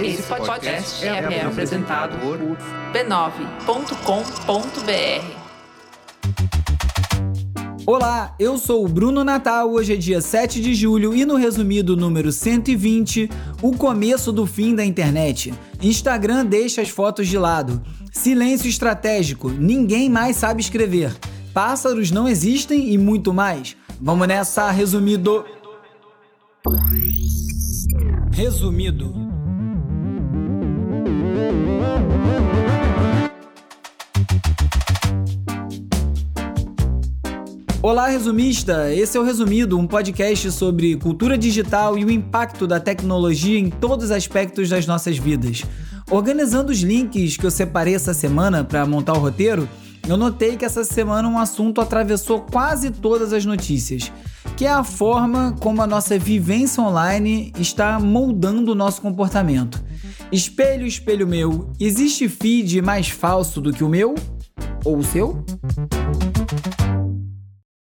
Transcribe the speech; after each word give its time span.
Esse 0.00 0.22
podcast 0.22 1.04
é, 1.04 1.08
é 1.08 1.42
apresentado 1.42 2.18
por 2.18 2.38
b9.com.br. 2.92 3.86
Olá, 7.86 8.34
eu 8.38 8.58
sou 8.58 8.84
o 8.84 8.88
Bruno 8.88 9.24
Natal. 9.24 9.70
Hoje 9.72 9.94
é 9.94 9.96
dia 9.96 10.20
7 10.20 10.60
de 10.60 10.74
julho 10.74 11.14
e 11.14 11.24
no 11.24 11.36
resumido 11.36 11.96
número 11.96 12.30
120, 12.30 13.30
o 13.62 13.72
começo 13.76 14.30
do 14.32 14.44
fim 14.44 14.74
da 14.74 14.84
internet. 14.84 15.54
Instagram 15.82 16.44
deixa 16.44 16.82
as 16.82 16.90
fotos 16.90 17.26
de 17.26 17.38
lado. 17.38 17.82
Silêncio 18.12 18.68
estratégico, 18.68 19.48
ninguém 19.48 20.10
mais 20.10 20.36
sabe 20.36 20.60
escrever. 20.60 21.16
Pássaros 21.54 22.10
não 22.10 22.28
existem 22.28 22.92
e 22.92 22.98
muito 22.98 23.32
mais. 23.32 23.76
Vamos 24.00 24.28
nessa, 24.28 24.70
resumido. 24.70 25.44
Resumido. 28.32 29.25
Olá, 37.86 38.08
resumista! 38.08 38.92
Esse 38.92 39.16
é 39.16 39.20
o 39.20 39.22
Resumido, 39.22 39.78
um 39.78 39.86
podcast 39.86 40.50
sobre 40.50 40.96
cultura 40.96 41.38
digital 41.38 41.96
e 41.96 42.04
o 42.04 42.10
impacto 42.10 42.66
da 42.66 42.80
tecnologia 42.80 43.56
em 43.56 43.70
todos 43.70 44.06
os 44.06 44.10
aspectos 44.10 44.68
das 44.68 44.88
nossas 44.88 45.16
vidas. 45.16 45.62
Organizando 46.10 46.72
os 46.72 46.80
links 46.80 47.36
que 47.36 47.46
eu 47.46 47.50
separei 47.50 47.94
essa 47.94 48.12
semana 48.12 48.64
para 48.64 48.84
montar 48.84 49.12
o 49.12 49.20
roteiro, 49.20 49.68
eu 50.08 50.16
notei 50.16 50.56
que 50.56 50.64
essa 50.64 50.82
semana 50.82 51.28
um 51.28 51.38
assunto 51.38 51.80
atravessou 51.80 52.40
quase 52.40 52.90
todas 52.90 53.32
as 53.32 53.44
notícias, 53.44 54.10
que 54.56 54.64
é 54.64 54.72
a 54.72 54.82
forma 54.82 55.54
como 55.60 55.80
a 55.80 55.86
nossa 55.86 56.18
vivência 56.18 56.82
online 56.82 57.52
está 57.56 58.00
moldando 58.00 58.72
o 58.72 58.74
nosso 58.74 59.00
comportamento. 59.00 59.85
Espelho, 60.32 60.84
espelho 60.84 61.24
meu, 61.24 61.72
existe 61.78 62.28
feed 62.28 62.82
mais 62.82 63.08
falso 63.08 63.60
do 63.60 63.72
que 63.72 63.84
o 63.84 63.88
meu? 63.88 64.16
Ou 64.84 64.98
o 64.98 65.04
seu? 65.04 65.44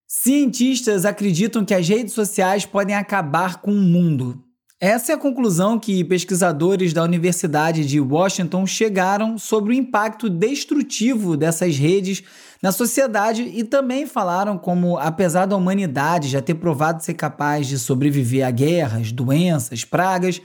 Cientistas 0.05 1.05
acreditam 1.05 1.63
que 1.63 1.73
as 1.73 1.88
redes 1.88 2.13
sociais 2.13 2.66
podem 2.66 2.95
acabar 2.95 3.61
com 3.61 3.72
o 3.72 3.81
mundo. 3.81 4.44
Essa 4.77 5.13
é 5.13 5.16
a 5.16 5.17
conclusão 5.17 5.80
que 5.80 6.03
pesquisadores 6.03 6.91
da 6.91 7.02
Universidade 7.02 7.85
de 7.85 8.02
Washington 8.02 8.67
chegaram 8.67 9.38
sobre 9.38 9.72
o 9.72 9.73
impacto 9.73 10.30
destrutivo 10.30 11.38
dessas 11.38 11.78
redes 11.78 12.23
na 12.61 12.73
sociedade 12.73 13.44
e 13.44 13.63
também 13.63 14.05
falaram 14.05 14.57
como, 14.57 14.97
apesar 14.97 15.45
da 15.45 15.55
humanidade 15.55 16.28
já 16.28 16.41
ter 16.41 16.55
provado 16.55 17.02
ser 17.02 17.13
capaz 17.13 17.67
de 17.67 17.80
sobreviver 17.80 18.45
a 18.45 18.52
guerras, 18.52 19.13
doenças, 19.13 19.85
pragas, 19.85 20.41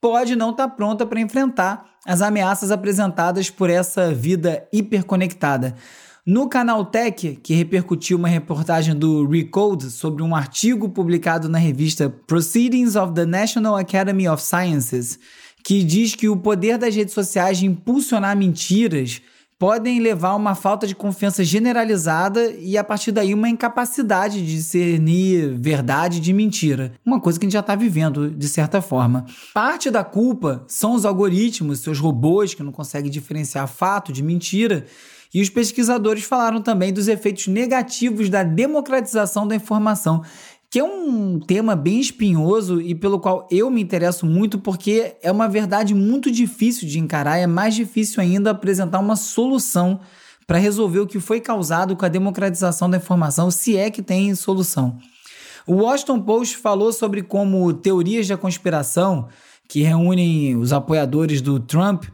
pode 0.00 0.34
não 0.34 0.50
estar 0.50 0.68
tá 0.68 0.74
pronta 0.74 1.04
para 1.04 1.20
enfrentar 1.20 1.84
as 2.06 2.22
ameaças 2.22 2.70
apresentadas 2.70 3.50
por 3.50 3.68
essa 3.68 4.12
vida 4.12 4.66
hiperconectada. 4.72 5.74
No 6.24 6.48
canal 6.48 6.84
Tech, 6.84 7.38
que 7.42 7.54
repercutiu 7.54 8.18
uma 8.18 8.28
reportagem 8.28 8.94
do 8.94 9.26
Recode 9.26 9.90
sobre 9.90 10.22
um 10.22 10.34
artigo 10.34 10.88
publicado 10.88 11.48
na 11.48 11.58
revista 11.58 12.10
Proceedings 12.26 12.94
of 12.94 13.14
the 13.14 13.26
National 13.26 13.76
Academy 13.76 14.28
of 14.28 14.42
Sciences, 14.42 15.18
que 15.64 15.82
diz 15.82 16.14
que 16.14 16.28
o 16.28 16.36
poder 16.36 16.78
das 16.78 16.94
redes 16.94 17.14
sociais 17.14 17.58
de 17.58 17.66
impulsionar 17.66 18.36
mentiras 18.36 19.20
podem 19.60 20.00
levar 20.00 20.30
a 20.30 20.36
uma 20.36 20.54
falta 20.54 20.86
de 20.86 20.94
confiança 20.94 21.44
generalizada 21.44 22.50
e, 22.58 22.78
a 22.78 22.82
partir 22.82 23.12
daí, 23.12 23.34
uma 23.34 23.46
incapacidade 23.46 24.40
de 24.40 24.56
discernir 24.56 25.54
verdade 25.58 26.18
de 26.18 26.32
mentira. 26.32 26.94
Uma 27.04 27.20
coisa 27.20 27.38
que 27.38 27.44
a 27.44 27.46
gente 27.46 27.52
já 27.52 27.60
está 27.60 27.74
vivendo, 27.74 28.30
de 28.30 28.48
certa 28.48 28.80
forma. 28.80 29.26
Parte 29.52 29.90
da 29.90 30.02
culpa 30.02 30.64
são 30.66 30.94
os 30.94 31.04
algoritmos, 31.04 31.80
seus 31.80 31.98
robôs 31.98 32.54
que 32.54 32.62
não 32.62 32.72
conseguem 32.72 33.10
diferenciar 33.10 33.68
fato 33.68 34.14
de 34.14 34.22
mentira 34.22 34.86
e 35.32 35.42
os 35.42 35.50
pesquisadores 35.50 36.24
falaram 36.24 36.62
também 36.62 36.90
dos 36.90 37.06
efeitos 37.06 37.46
negativos 37.46 38.30
da 38.30 38.42
democratização 38.42 39.46
da 39.46 39.54
informação, 39.54 40.22
que 40.70 40.78
é 40.78 40.84
um 40.84 41.40
tema 41.40 41.74
bem 41.74 41.98
espinhoso 41.98 42.80
e 42.80 42.94
pelo 42.94 43.18
qual 43.18 43.48
eu 43.50 43.68
me 43.68 43.82
interesso 43.82 44.24
muito 44.24 44.56
porque 44.56 45.16
é 45.20 45.32
uma 45.32 45.48
verdade 45.48 45.92
muito 45.92 46.30
difícil 46.30 46.88
de 46.88 47.00
encarar, 47.00 47.38
é 47.38 47.46
mais 47.46 47.74
difícil 47.74 48.22
ainda 48.22 48.52
apresentar 48.52 49.00
uma 49.00 49.16
solução 49.16 50.00
para 50.46 50.58
resolver 50.58 51.00
o 51.00 51.06
que 51.08 51.18
foi 51.18 51.40
causado 51.40 51.96
com 51.96 52.04
a 52.04 52.08
democratização 52.08 52.88
da 52.88 52.98
informação, 52.98 53.50
se 53.50 53.76
é 53.76 53.90
que 53.90 54.00
tem 54.00 54.32
solução. 54.36 54.96
O 55.66 55.74
Washington 55.74 56.20
Post 56.20 56.56
falou 56.56 56.92
sobre 56.92 57.22
como 57.22 57.72
teorias 57.72 58.28
da 58.28 58.36
conspiração 58.36 59.28
que 59.68 59.82
reúnem 59.82 60.56
os 60.56 60.72
apoiadores 60.72 61.40
do 61.40 61.58
Trump 61.58 62.04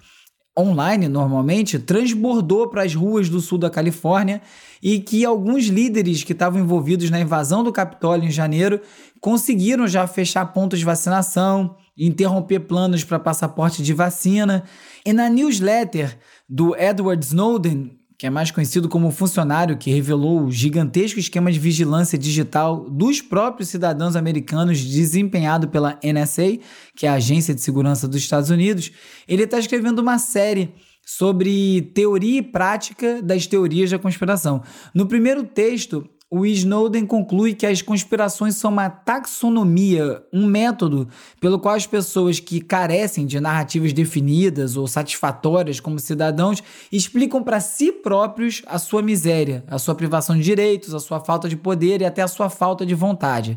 online 0.59 1.09
normalmente 1.09 1.79
transbordou 1.79 2.69
para 2.69 2.83
as 2.83 2.95
ruas 2.95 3.29
do 3.29 3.41
sul 3.41 3.59
da 3.59 3.69
Califórnia 3.69 4.41
e 4.83 4.99
que 5.01 5.25
alguns 5.25 5.67
líderes 5.67 6.23
que 6.23 6.33
estavam 6.33 6.61
envolvidos 6.61 7.11
na 7.11 7.21
invasão 7.21 7.63
do 7.63 7.73
Capitólio 7.73 8.27
em 8.27 8.31
janeiro 8.31 8.81
conseguiram 9.21 9.87
já 9.87 10.07
fechar 10.07 10.47
pontos 10.47 10.79
de 10.79 10.85
vacinação, 10.85 11.77
interromper 11.97 12.61
planos 12.61 13.05
para 13.05 13.19
passaporte 13.19 13.83
de 13.83 13.93
vacina. 13.93 14.65
E 15.05 15.13
na 15.13 15.29
newsletter 15.29 16.19
do 16.49 16.77
Edward 16.77 17.25
Snowden, 17.25 17.99
que 18.19 18.27
é 18.27 18.31
mais 18.31 18.51
conhecido 18.51 18.89
como 18.89 19.11
funcionário 19.11 19.77
que 19.77 19.91
revelou 19.91 20.45
o 20.45 20.51
gigantesco 20.51 21.21
esquema 21.21 21.53
de 21.53 21.59
vigilância 21.59 22.19
digital 22.19 22.89
dos 22.89 23.21
próprios 23.21 23.69
cidadãos 23.69 24.17
americanos 24.17 24.81
desempenhado 24.81 25.69
pela 25.69 25.99
NSA, 26.03 26.59
que 26.95 27.07
é 27.07 27.11
a 27.11 27.15
Agência 27.15 27.55
de 27.55 27.61
Segurança 27.61 28.09
dos 28.09 28.17
Estados 28.17 28.49
Unidos, 28.49 28.91
ele 29.29 29.43
está 29.43 29.59
escrevendo 29.59 29.99
uma 29.99 30.19
série 30.19 30.73
sobre 31.05 31.83
teoria 31.95 32.39
e 32.39 32.43
prática 32.43 33.23
das 33.23 33.47
teorias 33.47 33.91
da 33.91 33.99
conspiração. 33.99 34.63
No 34.93 35.07
primeiro 35.07 35.45
texto, 35.45 36.09
o 36.31 36.45
Snowden 36.45 37.07
conclui 37.07 37.55
que 37.55 37.65
as 37.65 37.81
conspirações 37.81 38.57
são 38.57 38.73
uma 38.73 38.91
taxonomia, 38.91 40.25
um 40.33 40.45
método 40.45 41.09
pelo 41.41 41.59
qual 41.59 41.77
as 41.77 41.87
pessoas 41.87 42.41
que 42.41 42.61
carecem 42.61 43.27
de 43.27 43.39
narrativas 43.39 43.93
definidas 43.93 44.77
ou 44.77 44.89
satisfatórias 44.89 45.79
como 45.79 46.01
cidadãos 46.01 46.63
explicam 46.91 47.43
para 47.43 47.61
si 47.61 47.93
próprios 47.93 48.63
a 48.67 48.79
sua 48.79 49.03
miséria, 49.03 49.65
a 49.69 49.79
sua 49.79 49.95
privação 49.95 50.37
de 50.37 50.43
direitos, 50.43 50.95
a 50.95 50.99
sua 50.99 51.21
falta 51.21 51.49
de 51.49 51.57
poder 51.57 52.01
e 52.01 52.05
até 52.05 52.23
a 52.23 52.29
sua 52.29 52.51
falta 52.51 52.85
de 52.85 52.95
vontade. 52.95 53.57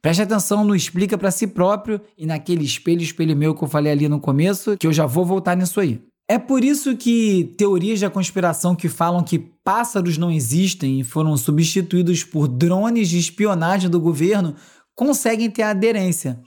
Preste 0.00 0.22
atenção 0.22 0.64
no 0.64 0.74
explica 0.74 1.18
para 1.18 1.30
si 1.30 1.46
próprio 1.46 2.00
e 2.16 2.24
naquele 2.24 2.64
espelho, 2.64 3.02
espelho 3.02 3.36
meu 3.36 3.54
que 3.54 3.62
eu 3.62 3.68
falei 3.68 3.92
ali 3.92 4.08
no 4.08 4.20
começo, 4.20 4.76
que 4.78 4.86
eu 4.86 4.92
já 4.92 5.04
vou 5.04 5.24
voltar 5.24 5.54
nisso 5.54 5.80
aí. 5.80 6.00
É 6.28 6.38
por 6.40 6.64
isso 6.64 6.96
que 6.96 7.54
teorias 7.56 8.00
da 8.00 8.10
conspiração 8.10 8.74
que 8.74 8.88
falam 8.88 9.22
que 9.22 9.38
pássaros 9.38 10.18
não 10.18 10.28
existem 10.30 10.98
e 10.98 11.04
foram 11.04 11.36
substituídos 11.36 12.24
por 12.24 12.48
drones 12.48 13.08
de 13.08 13.18
espionagem 13.18 13.88
do 13.88 14.00
governo 14.00 14.56
conseguem 14.96 15.48
ter 15.48 15.62
aderência. 15.62 16.40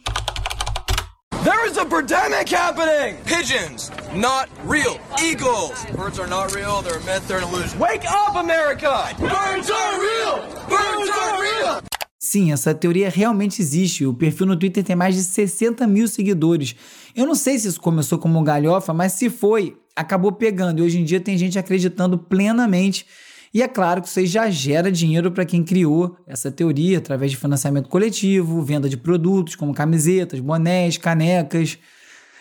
There 1.43 1.65
is 1.65 1.77
a 1.77 1.85
pandemic 1.85 2.53
happening! 2.53 3.15
Pigeons, 3.23 3.89
not 4.13 4.49
real. 4.65 4.99
Eagles, 5.23 5.85
birds 5.95 6.19
are 6.19 6.27
not 6.27 6.53
real, 6.53 6.81
they're 6.81 6.97
a 6.97 7.03
myth, 7.05 7.25
they're 7.29 7.37
an 7.37 7.45
illusion. 7.45 7.79
Wake 7.79 8.05
up, 8.05 8.35
America! 8.35 9.15
Birds 9.17 9.71
are 9.71 10.01
real! 10.01 10.43
Birds 10.67 11.09
are 11.09 11.41
real! 11.41 11.88
Sim, 12.29 12.51
essa 12.51 12.75
teoria 12.75 13.09
realmente 13.09 13.59
existe. 13.59 14.05
O 14.05 14.13
perfil 14.13 14.45
no 14.45 14.55
Twitter 14.55 14.83
tem 14.83 14.95
mais 14.95 15.15
de 15.15 15.23
60 15.23 15.87
mil 15.87 16.07
seguidores. 16.07 16.75
Eu 17.15 17.25
não 17.25 17.33
sei 17.33 17.57
se 17.57 17.67
isso 17.67 17.81
começou 17.81 18.19
como 18.19 18.43
galhofa, 18.43 18.93
mas 18.93 19.13
se 19.13 19.31
foi, 19.31 19.75
acabou 19.95 20.31
pegando. 20.31 20.77
E 20.77 20.83
hoje 20.83 20.99
em 20.99 21.03
dia 21.03 21.19
tem 21.19 21.35
gente 21.39 21.57
acreditando 21.57 22.19
plenamente. 22.19 23.07
E 23.51 23.63
é 23.63 23.67
claro 23.67 23.99
que 23.99 24.07
isso 24.07 24.19
aí 24.19 24.27
já 24.27 24.47
gera 24.47 24.91
dinheiro 24.91 25.31
para 25.31 25.43
quem 25.43 25.63
criou 25.63 26.17
essa 26.27 26.51
teoria 26.51 26.99
através 26.99 27.31
de 27.31 27.37
financiamento 27.37 27.89
coletivo, 27.89 28.61
venda 28.61 28.87
de 28.87 28.95
produtos 28.95 29.55
como 29.55 29.73
camisetas, 29.73 30.39
bonés, 30.39 30.97
canecas. 30.97 31.79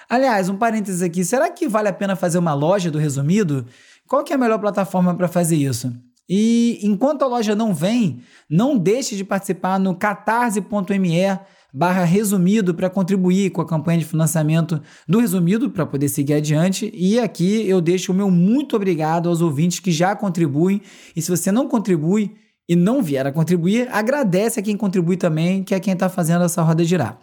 Aliás, 0.07 0.51
um 0.51 0.57
parênteses 0.59 1.01
aqui: 1.01 1.25
será 1.25 1.51
que 1.51 1.67
vale 1.67 1.89
a 1.89 1.95
pena 1.95 2.15
fazer 2.15 2.37
uma 2.37 2.53
loja 2.53 2.91
do 2.91 2.99
resumido? 2.99 3.65
Qual 4.07 4.23
que 4.23 4.35
é 4.35 4.37
a 4.37 4.39
melhor 4.39 4.59
plataforma 4.59 5.15
para 5.15 5.29
fazer 5.29 5.57
isso? 5.57 5.91
E 6.29 6.79
enquanto 6.83 7.23
a 7.23 7.27
loja 7.27 7.55
não 7.55 7.73
vem, 7.73 8.21
não 8.51 8.77
deixe 8.77 9.17
de 9.17 9.25
participar 9.25 9.79
no 9.79 9.95
catarse.me 9.95 11.39
barra 11.73 12.05
resumido 12.05 12.75
para 12.75 12.91
contribuir 12.91 13.51
com 13.51 13.61
a 13.61 13.67
campanha 13.67 13.99
de 13.99 14.05
financiamento 14.05 14.81
do 15.07 15.21
resumido 15.21 15.71
para 15.71 15.87
poder 15.87 16.09
seguir 16.09 16.35
adiante. 16.35 16.91
E 16.95 17.19
aqui 17.19 17.69
eu 17.69 17.81
deixo 17.81 18.13
o 18.13 18.15
meu 18.15 18.31
muito 18.31 18.77
obrigado 18.77 19.29
aos 19.29 19.41
ouvintes 19.41 19.79
que 19.79 19.93
já 19.93 20.17
contribuem. 20.17 20.83
E 21.15 21.23
se 21.23 21.31
você 21.31 21.53
não 21.53 21.69
contribui 21.69 22.35
e 22.69 22.77
não 22.77 23.03
vier 23.03 23.27
a 23.27 23.33
contribuir, 23.33 23.89
agradece 23.91 24.61
a 24.61 24.63
quem 24.63 24.77
contribui 24.77 25.17
também, 25.17 25.63
que 25.63 25.75
é 25.75 25.81
quem 25.81 25.95
está 25.95 26.09
fazendo 26.09 26.45
essa 26.45 26.63
roda 26.63 26.85
girar. 26.85 27.19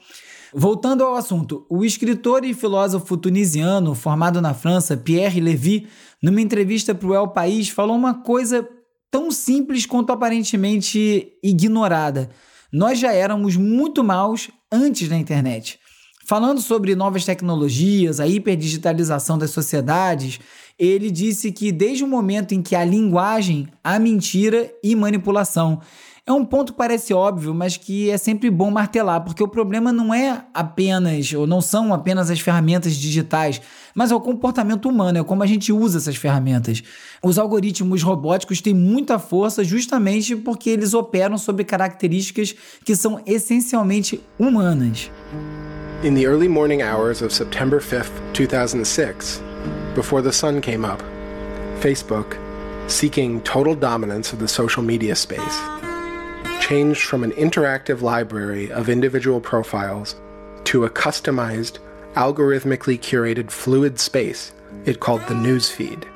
Voltando 0.53 1.03
ao 1.03 1.15
assunto, 1.15 1.65
o 1.69 1.83
escritor 1.83 2.45
e 2.45 2.53
filósofo 2.53 3.17
tunisiano 3.17 3.93
formado 3.93 4.41
na 4.41 4.53
França, 4.53 4.95
Pierre 4.95 5.41
Lévy, 5.41 5.87
numa 6.23 6.39
entrevista 6.39 6.95
para 6.95 7.07
o 7.09 7.13
El 7.13 7.27
País, 7.27 7.67
falou 7.67 7.95
uma 7.95 8.13
coisa 8.13 8.65
tão 9.15 9.31
simples 9.31 9.85
quanto 9.85 10.11
aparentemente 10.11 11.31
ignorada. 11.41 12.29
Nós 12.69 12.99
já 12.99 13.13
éramos 13.13 13.55
muito 13.55 14.03
maus 14.03 14.49
antes 14.69 15.07
da 15.07 15.15
internet. 15.15 15.79
Falando 16.27 16.59
sobre 16.59 16.95
novas 16.95 17.23
tecnologias, 17.23 18.19
a 18.19 18.27
hiperdigitalização 18.27 19.37
das 19.37 19.51
sociedades, 19.51 20.41
ele 20.77 21.09
disse 21.09 21.49
que 21.53 21.71
desde 21.71 22.03
o 22.03 22.07
momento 22.07 22.53
em 22.53 22.61
que 22.61 22.75
a 22.75 22.83
linguagem, 22.83 23.69
há 23.81 23.97
mentira 23.97 24.69
e 24.83 24.93
manipulação. 24.97 25.79
É 26.27 26.33
um 26.33 26.43
ponto 26.43 26.73
que 26.73 26.77
parece 26.77 27.13
óbvio, 27.13 27.53
mas 27.55 27.77
que 27.77 28.09
é 28.09 28.17
sempre 28.17 28.49
bom 28.49 28.69
martelar, 28.69 29.23
porque 29.23 29.41
o 29.41 29.47
problema 29.47 29.93
não 29.93 30.13
é 30.13 30.43
apenas, 30.53 31.31
ou 31.31 31.47
não 31.47 31.61
são 31.61 31.93
apenas 31.93 32.29
as 32.29 32.41
ferramentas 32.41 32.95
digitais, 32.95 33.61
mas 33.95 34.11
é 34.11 34.15
o 34.15 34.19
comportamento 34.19 34.89
humano, 34.89 35.17
é 35.17 35.23
como 35.23 35.41
a 35.41 35.47
gente 35.47 35.71
usa 35.71 35.97
essas 35.97 36.17
ferramentas. 36.17 36.83
Os 37.23 37.39
algoritmos 37.39 38.03
robóticos 38.03 38.59
têm 38.59 38.73
muita 38.73 39.17
força 39.17 39.63
justamente 39.63 40.35
porque 40.35 40.69
eles 40.69 40.93
operam 40.93 41.37
sobre 41.37 41.63
características 41.63 42.53
que 42.83 42.93
são 42.93 43.21
essencialmente 43.25 44.21
humanas. 44.37 45.09
In 46.03 46.13
the 46.13 46.25
early 46.25 46.49
morning 46.49 46.83
hours 46.83 47.21
of 47.21 47.33
September 47.33 47.79
5th, 47.79 48.11
2006, 48.33 49.41
before 49.95 50.21
the 50.21 50.31
sun 50.31 50.59
came 50.59 50.85
up, 50.85 51.01
Facebook, 51.81 52.37
seeking 52.87 53.39
total 53.39 53.75
dominance 53.75 54.33
of 54.33 54.39
the 54.39 54.47
social 54.47 54.83
media 54.83 55.15
space, 55.15 55.57
changed 56.59 57.03
from 57.03 57.23
an 57.23 57.31
interactive 57.31 58.01
library 58.01 58.71
of 58.71 58.89
individual 58.89 59.39
profiles 59.39 60.15
to 60.65 60.83
a 60.83 60.89
customized, 60.89 61.79
algorithmically 62.15 62.97
curated 62.97 63.51
fluid 63.51 63.99
space 63.99 64.53
it 64.85 64.99
called 64.99 65.25
the 65.27 65.33
newsfeed. 65.33 66.07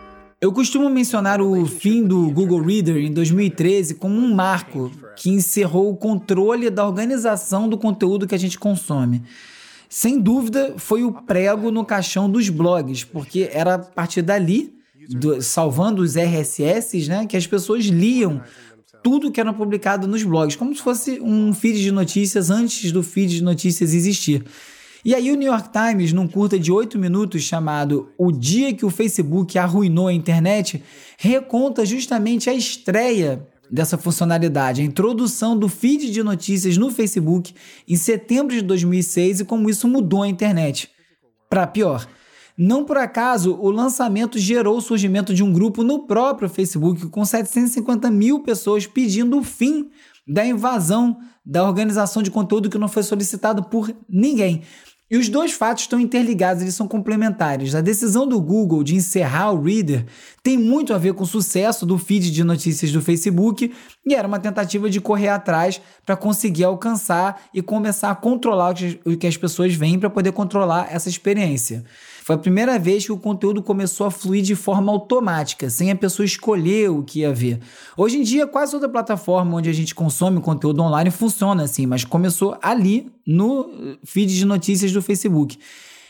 Eu 0.41 0.53
costumo 0.53 0.89
mencionar 0.89 1.41
o 1.41 1.65
fim 1.65 2.01
do 2.01 2.31
Google 2.31 2.61
Reader 2.61 2.95
em 2.95 3.11
2013 3.11 3.95
como 3.95 4.15
um 4.15 4.33
marco 4.33 4.89
que 5.17 5.29
encerrou 5.29 5.91
o 5.91 5.97
controle 5.97 6.69
da 6.69 6.87
organização 6.87 7.67
do 7.67 7.77
conteúdo 7.77 8.25
que 8.25 8.33
a 8.33 8.39
gente 8.39 8.57
consome. 8.57 9.21
Sem 9.89 10.17
dúvida, 10.17 10.75
foi 10.77 11.03
o 11.03 11.11
prego 11.11 11.71
no 11.71 11.83
caixão 11.83 12.29
dos 12.29 12.47
blogs, 12.47 13.03
porque 13.03 13.49
era 13.51 13.75
a 13.75 13.79
partir 13.79 14.21
dali, 14.21 14.73
do, 15.09 15.41
salvando 15.41 16.01
os 16.01 16.15
RSS, 16.15 17.09
né, 17.09 17.25
que 17.25 17.35
as 17.35 17.45
pessoas 17.45 17.83
liam 17.85 18.41
tudo 19.03 19.31
que 19.31 19.41
era 19.41 19.51
publicado 19.51 20.07
nos 20.07 20.23
blogs, 20.23 20.55
como 20.55 20.73
se 20.73 20.81
fosse 20.81 21.19
um 21.19 21.53
feed 21.53 21.81
de 21.81 21.91
notícias 21.91 22.49
antes 22.49 22.93
do 22.93 23.03
feed 23.03 23.35
de 23.35 23.43
notícias 23.43 23.93
existir. 23.93 24.45
E 25.03 25.15
aí 25.15 25.31
o 25.31 25.35
New 25.35 25.51
York 25.51 25.69
Times, 25.71 26.11
num 26.11 26.27
curta 26.27 26.59
de 26.59 26.71
8 26.71 26.99
minutos 26.99 27.41
chamado 27.43 28.09
O 28.17 28.31
Dia 28.31 28.73
que 28.73 28.85
o 28.85 28.89
Facebook 28.89 29.57
arruinou 29.57 30.07
a 30.07 30.13
internet, 30.13 30.83
reconta 31.17 31.85
justamente 31.85 32.49
a 32.49 32.53
estreia 32.53 33.47
dessa 33.71 33.97
funcionalidade, 33.97 34.81
a 34.81 34.85
introdução 34.85 35.57
do 35.57 35.69
feed 35.69 36.11
de 36.11 36.23
notícias 36.23 36.75
no 36.75 36.89
Facebook 36.89 37.53
em 37.87 37.95
setembro 37.95 38.55
de 38.55 38.61
2006 38.61 39.41
e 39.41 39.45
como 39.45 39.69
isso 39.69 39.87
mudou 39.87 40.23
a 40.23 40.27
internet. 40.27 40.89
Para 41.49 41.67
pior, 41.67 42.07
não 42.57 42.83
por 42.83 42.97
acaso, 42.97 43.57
o 43.57 43.71
lançamento 43.71 44.37
gerou 44.37 44.75
o 44.75 44.81
surgimento 44.81 45.33
de 45.33 45.41
um 45.41 45.53
grupo 45.53 45.81
no 45.81 45.99
próprio 45.99 46.49
Facebook 46.49 47.07
com 47.07 47.23
750 47.23 48.11
mil 48.11 48.41
pessoas 48.41 48.85
pedindo 48.85 49.37
o 49.37 49.43
fim 49.43 49.89
da 50.29 50.45
invasão 50.45 51.17
da 51.43 51.65
organização 51.65 52.21
de 52.21 52.29
conteúdo 52.29 52.69
que 52.69 52.77
não 52.77 52.87
foi 52.87 53.01
solicitado 53.01 53.63
por 53.63 53.91
ninguém. 54.07 54.61
E 55.11 55.17
os 55.17 55.27
dois 55.27 55.51
fatos 55.51 55.85
estão 55.85 55.99
interligados, 55.99 56.61
eles 56.61 56.75
são 56.75 56.87
complementares. 56.87 57.73
A 57.73 57.81
decisão 57.81 58.27
do 58.27 58.39
Google 58.39 58.83
de 58.83 58.93
encerrar 58.93 59.51
o 59.51 59.59
Reader 59.59 60.05
tem 60.43 60.55
muito 60.55 60.93
a 60.93 60.99
ver 60.99 61.15
com 61.15 61.23
o 61.23 61.27
sucesso 61.27 61.83
do 61.83 61.97
feed 61.97 62.29
de 62.29 62.43
notícias 62.43 62.91
do 62.91 63.01
Facebook 63.01 63.73
e 64.05 64.13
era 64.13 64.27
uma 64.27 64.37
tentativa 64.37 64.87
de 64.87 65.01
correr 65.01 65.29
atrás 65.29 65.81
para 66.05 66.15
conseguir 66.15 66.63
alcançar 66.63 67.41
e 67.51 67.59
começar 67.59 68.11
a 68.11 68.15
controlar 68.15 68.75
o 69.03 69.17
que 69.17 69.25
as 69.25 69.35
pessoas 69.35 69.73
veem 69.73 69.97
para 69.97 70.11
poder 70.11 70.31
controlar 70.31 70.87
essa 70.91 71.09
experiência. 71.09 71.83
Foi 72.29 72.35
a 72.35 72.39
primeira 72.39 72.77
vez 72.77 73.03
que 73.03 73.11
o 73.11 73.17
conteúdo 73.17 73.59
começou 73.63 74.05
a 74.05 74.11
fluir 74.11 74.43
de 74.43 74.53
forma 74.53 74.91
automática, 74.91 75.67
sem 75.67 75.89
a 75.89 75.95
pessoa 75.95 76.23
escolher 76.23 76.91
o 76.91 77.01
que 77.01 77.21
ia 77.21 77.33
ver. 77.33 77.59
Hoje 77.97 78.19
em 78.19 78.21
dia, 78.21 78.45
quase 78.45 78.73
toda 78.73 78.87
plataforma 78.87 79.57
onde 79.57 79.67
a 79.67 79.73
gente 79.73 79.95
consome 79.95 80.39
conteúdo 80.39 80.79
online 80.83 81.09
funciona 81.09 81.63
assim, 81.63 81.87
mas 81.87 82.05
começou 82.05 82.55
ali 82.61 83.11
no 83.25 83.97
feed 84.05 84.31
de 84.31 84.45
notícias 84.45 84.91
do 84.91 85.01
Facebook. 85.01 85.57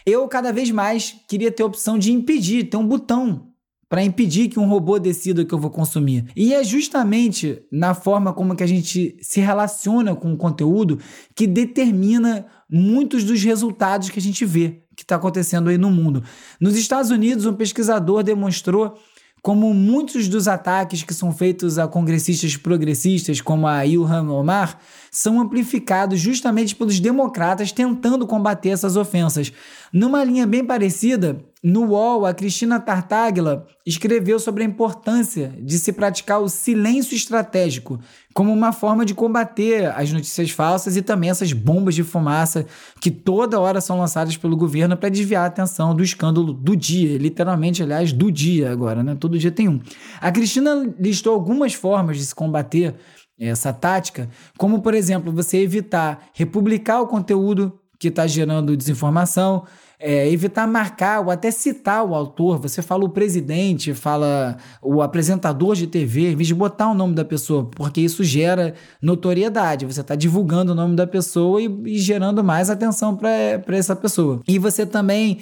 Eu 0.06 0.28
cada 0.28 0.52
vez 0.52 0.70
mais 0.72 1.16
queria 1.26 1.50
ter 1.54 1.64
a 1.64 1.68
opção 1.68 1.98
de 1.98 2.12
impedir, 2.12 2.66
ter 2.66 2.76
um 2.76 2.86
botão 2.86 3.46
para 3.88 4.04
impedir 4.04 4.50
que 4.50 4.60
um 4.60 4.68
robô 4.68 5.00
decida 5.00 5.44
o 5.44 5.46
que 5.46 5.54
eu 5.54 5.58
vou 5.58 5.72
consumir. 5.72 6.26
E 6.36 6.54
é 6.54 6.62
justamente 6.66 7.62
na 7.72 7.94
forma 7.94 8.34
como 8.34 8.58
que 8.58 8.64
a 8.64 8.68
gente 8.68 9.16
se 9.22 9.40
relaciona 9.40 10.14
com 10.14 10.34
o 10.34 10.38
conteúdo 10.38 11.00
que 11.34 11.48
determina 11.48 12.46
muitos 12.70 13.24
dos 13.24 13.42
resultados 13.42 14.10
que 14.10 14.20
a 14.20 14.22
gente 14.22 14.44
vê 14.44 14.84
que 15.00 15.04
está 15.04 15.16
acontecendo 15.16 15.70
aí 15.70 15.78
no 15.78 15.90
mundo. 15.90 16.22
Nos 16.60 16.76
Estados 16.76 17.10
Unidos, 17.10 17.46
um 17.46 17.54
pesquisador 17.54 18.22
demonstrou 18.22 19.00
como 19.42 19.74
muitos 19.74 20.28
dos 20.28 20.50
ataques 20.50 21.04
que 21.04 21.14
são 21.14 21.32
feitos 21.32 21.80
a 21.80 21.88
congressistas 21.88 22.58
progressistas, 22.58 23.40
como 23.40 23.66
a 23.66 23.86
Ilhan 23.86 24.30
Omar, 24.30 24.78
são 25.10 25.40
amplificados 25.40 26.20
justamente 26.20 26.76
pelos 26.76 27.00
democratas 27.00 27.72
tentando 27.72 28.28
combater 28.28 28.70
essas 28.70 28.98
ofensas. 28.98 29.54
Numa 29.94 30.22
linha 30.26 30.46
bem 30.46 30.66
parecida, 30.66 31.42
no 31.62 31.88
UOL, 31.88 32.26
a 32.26 32.34
Cristina 32.34 32.80
Tartaglia 32.80 33.66
escreveu 33.86 34.40
sobre 34.40 34.64
a 34.64 34.66
importância 34.66 35.54
de 35.60 35.78
se 35.78 35.92
praticar 35.92 36.40
o 36.40 36.48
silêncio 36.48 37.14
estratégico 37.14 38.00
como 38.34 38.54
uma 38.54 38.72
forma 38.72 39.06
de 39.06 39.14
combater 39.14 39.88
as 39.94 40.14
notícias 40.14 40.52
falsas 40.52 40.96
e 40.96 41.02
também 41.02 41.30
essas 41.30 41.52
bombas 41.52 41.96
de 41.96 42.04
fumaça 42.04 42.66
que 43.02 43.12
toda 43.12 43.60
hora 43.60 43.82
são 43.82 44.00
lançadas 44.00 44.38
pelo 44.38 44.56
governo 44.56 44.96
para 44.96 45.10
desviar 45.10 45.44
a 45.44 45.48
atenção 45.48 45.94
do 45.94 46.02
escândalo 46.02 46.54
do 46.54 46.78
dia, 46.78 47.18
literalmente, 47.18 47.84
aliás, 47.84 48.14
do 48.14 48.32
dia 48.32 48.72
agora, 48.72 49.04
né? 49.04 49.18
Todo 49.20 49.38
dia 49.38 49.52
tem 49.52 49.68
um. 49.68 49.82
A 50.22 50.32
Cristina 50.32 50.90
listou 50.98 51.34
algumas 51.34 51.74
formas 51.74 52.18
de 52.18 52.26
se 52.26 52.34
combater 52.34 52.96
essa 53.38 53.74
tática, 53.74 54.30
como 54.58 54.82
por 54.82 54.94
exemplo, 54.94 55.32
você 55.32 55.58
evitar 55.58 56.30
republicar 56.34 57.02
o 57.02 57.08
conteúdo 57.08 57.78
que 58.00 58.08
está 58.08 58.26
gerando 58.26 58.78
desinformação, 58.78 59.66
é, 60.00 60.32
evitar 60.32 60.66
marcar 60.66 61.20
ou 61.20 61.30
até 61.30 61.52
citar 61.52 62.06
o 62.06 62.16
autor. 62.16 62.58
Você 62.60 62.82
fala 62.82 63.04
o 63.04 63.10
presidente, 63.10 63.94
fala 63.94 64.58
o 64.82 65.02
apresentador 65.02 65.76
de 65.76 65.88
TV, 65.88 66.32
em 66.32 66.36
vez 66.36 66.48
de 66.48 66.56
botar 66.56 66.90
o 66.90 66.94
nome 66.94 67.14
da 67.14 67.26
pessoa, 67.26 67.66
porque 67.66 68.00
isso 68.00 68.24
gera 68.24 68.74
notoriedade. 69.02 69.86
Você 69.86 70.00
está 70.00 70.16
divulgando 70.16 70.72
o 70.72 70.76
nome 70.76 70.96
da 70.96 71.06
pessoa 71.06 71.62
e, 71.62 71.66
e 71.86 71.98
gerando 72.00 72.42
mais 72.44 72.70
atenção 72.70 73.16
para 73.16 73.62
essa 73.76 73.96
pessoa. 73.96 74.42
E 74.48 74.58
você 74.58 74.86
também 74.86 75.40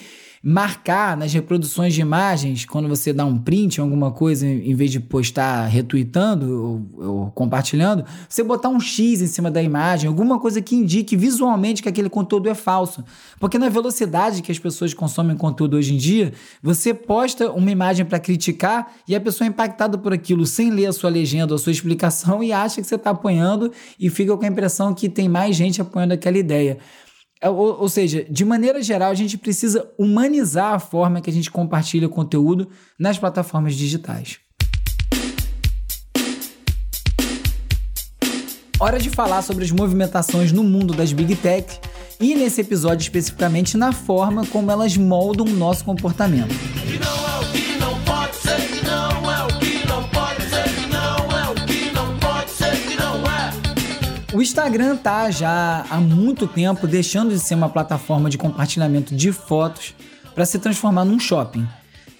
marcar 0.49 1.17
nas 1.17 1.33
reproduções 1.33 1.93
de 1.93 1.99
imagens, 1.99 2.63
quando 2.63 2.87
você 2.87 3.11
dá 3.11 3.25
um 3.25 3.37
print, 3.37 3.81
alguma 3.81 4.11
coisa, 4.11 4.47
em 4.47 4.73
vez 4.73 4.89
de 4.89 4.97
postar 4.97 5.65
retweetando 5.65 6.87
ou, 6.95 7.05
ou, 7.05 7.31
compartilhando, 7.31 8.05
você 8.29 8.41
botar 8.43 8.69
um 8.69 8.79
X 8.79 9.21
em 9.21 9.27
cima 9.27 9.51
da 9.51 9.61
imagem, 9.61 10.07
alguma 10.07 10.39
coisa 10.39 10.61
que 10.61 10.73
indique 10.73 11.17
visualmente 11.17 11.83
que 11.83 11.89
aquele 11.89 12.07
conteúdo 12.07 12.47
é 12.47 12.53
falso. 12.55 13.03
Porque 13.41 13.59
na 13.59 13.67
velocidade 13.67 14.41
que 14.41 14.49
as 14.49 14.57
pessoas 14.57 14.93
consomem 14.93 15.35
conteúdo 15.35 15.75
hoje 15.75 15.93
em 15.93 15.97
dia, 15.97 16.31
você 16.63 16.93
posta 16.93 17.51
uma 17.51 17.69
imagem 17.69 18.05
para 18.05 18.17
criticar 18.17 18.93
e 19.05 19.17
a 19.17 19.19
pessoa 19.19 19.45
é 19.45 19.49
impactada 19.49 19.97
por 19.97 20.13
aquilo 20.13 20.45
sem 20.45 20.71
ler 20.71 20.85
a 20.85 20.93
sua 20.93 21.09
legenda, 21.09 21.55
a 21.55 21.57
sua 21.57 21.73
explicação 21.73 22.39
e 22.41 22.53
acha 22.53 22.79
que 22.79 22.87
você 22.87 22.95
está 22.95 23.09
apoiando 23.09 23.69
e 23.99 24.09
fica 24.09 24.37
com 24.37 24.45
a 24.45 24.47
impressão 24.47 24.93
que 24.93 25.09
tem 25.09 25.27
mais 25.27 25.57
gente 25.57 25.81
apoiando 25.81 26.13
aquela 26.13 26.37
ideia. 26.37 26.77
É, 27.41 27.50
ou, 27.50 27.79
ou, 27.82 27.89
seja, 27.89 28.25
de 28.29 28.44
maneira 28.44 28.82
geral, 28.82 29.12
a 29.12 29.15
gente 29.15 29.38
precisa 29.38 29.88
humanizar 29.98 30.74
a 30.74 30.79
forma 30.79 31.22
que 31.22 31.29
a 31.29 31.34
gente 31.34 31.51
compartilha 31.51 32.10
conteúdo 32.10 32.70
nas 32.98 33.17
plataformas 33.17 33.75
digitais. 33.75 34.39
Hora 38.79 39.00
de 39.00 39.10
falar 39.10 39.41
sobre 39.41 39.63
as 39.63 39.72
movimentações 39.72 40.51
no 40.51 40.63
mundo 40.63 40.94
das 40.94 41.12
Big 41.12 41.36
Tech 41.36 41.79
e 42.20 42.36
nesse 42.36 42.62
episódio 42.62 43.03
especificamente 43.03 43.77
na 43.77 43.91
forma 43.91 44.46
como 44.48 44.72
elas 44.72 44.96
moldam 44.98 45.46
o 45.46 45.50
nosso 45.50 45.84
comportamento. 45.84 46.53
O 54.38 54.41
Instagram 54.44 54.98
tá 54.98 55.32
já 55.32 55.84
há 55.89 56.00
muito 56.00 56.46
tempo 56.46 56.86
deixando 56.86 57.32
de 57.32 57.39
ser 57.39 57.56
uma 57.56 57.70
plataforma 57.70 58.29
de 58.29 58.38
compartilhamento 58.38 59.15
de 59.15 59.32
fotos 59.32 59.96
para 60.36 60.46
se 60.46 60.60
transformar 60.60 61.03
num 61.06 61.20
shopping. 61.20 61.67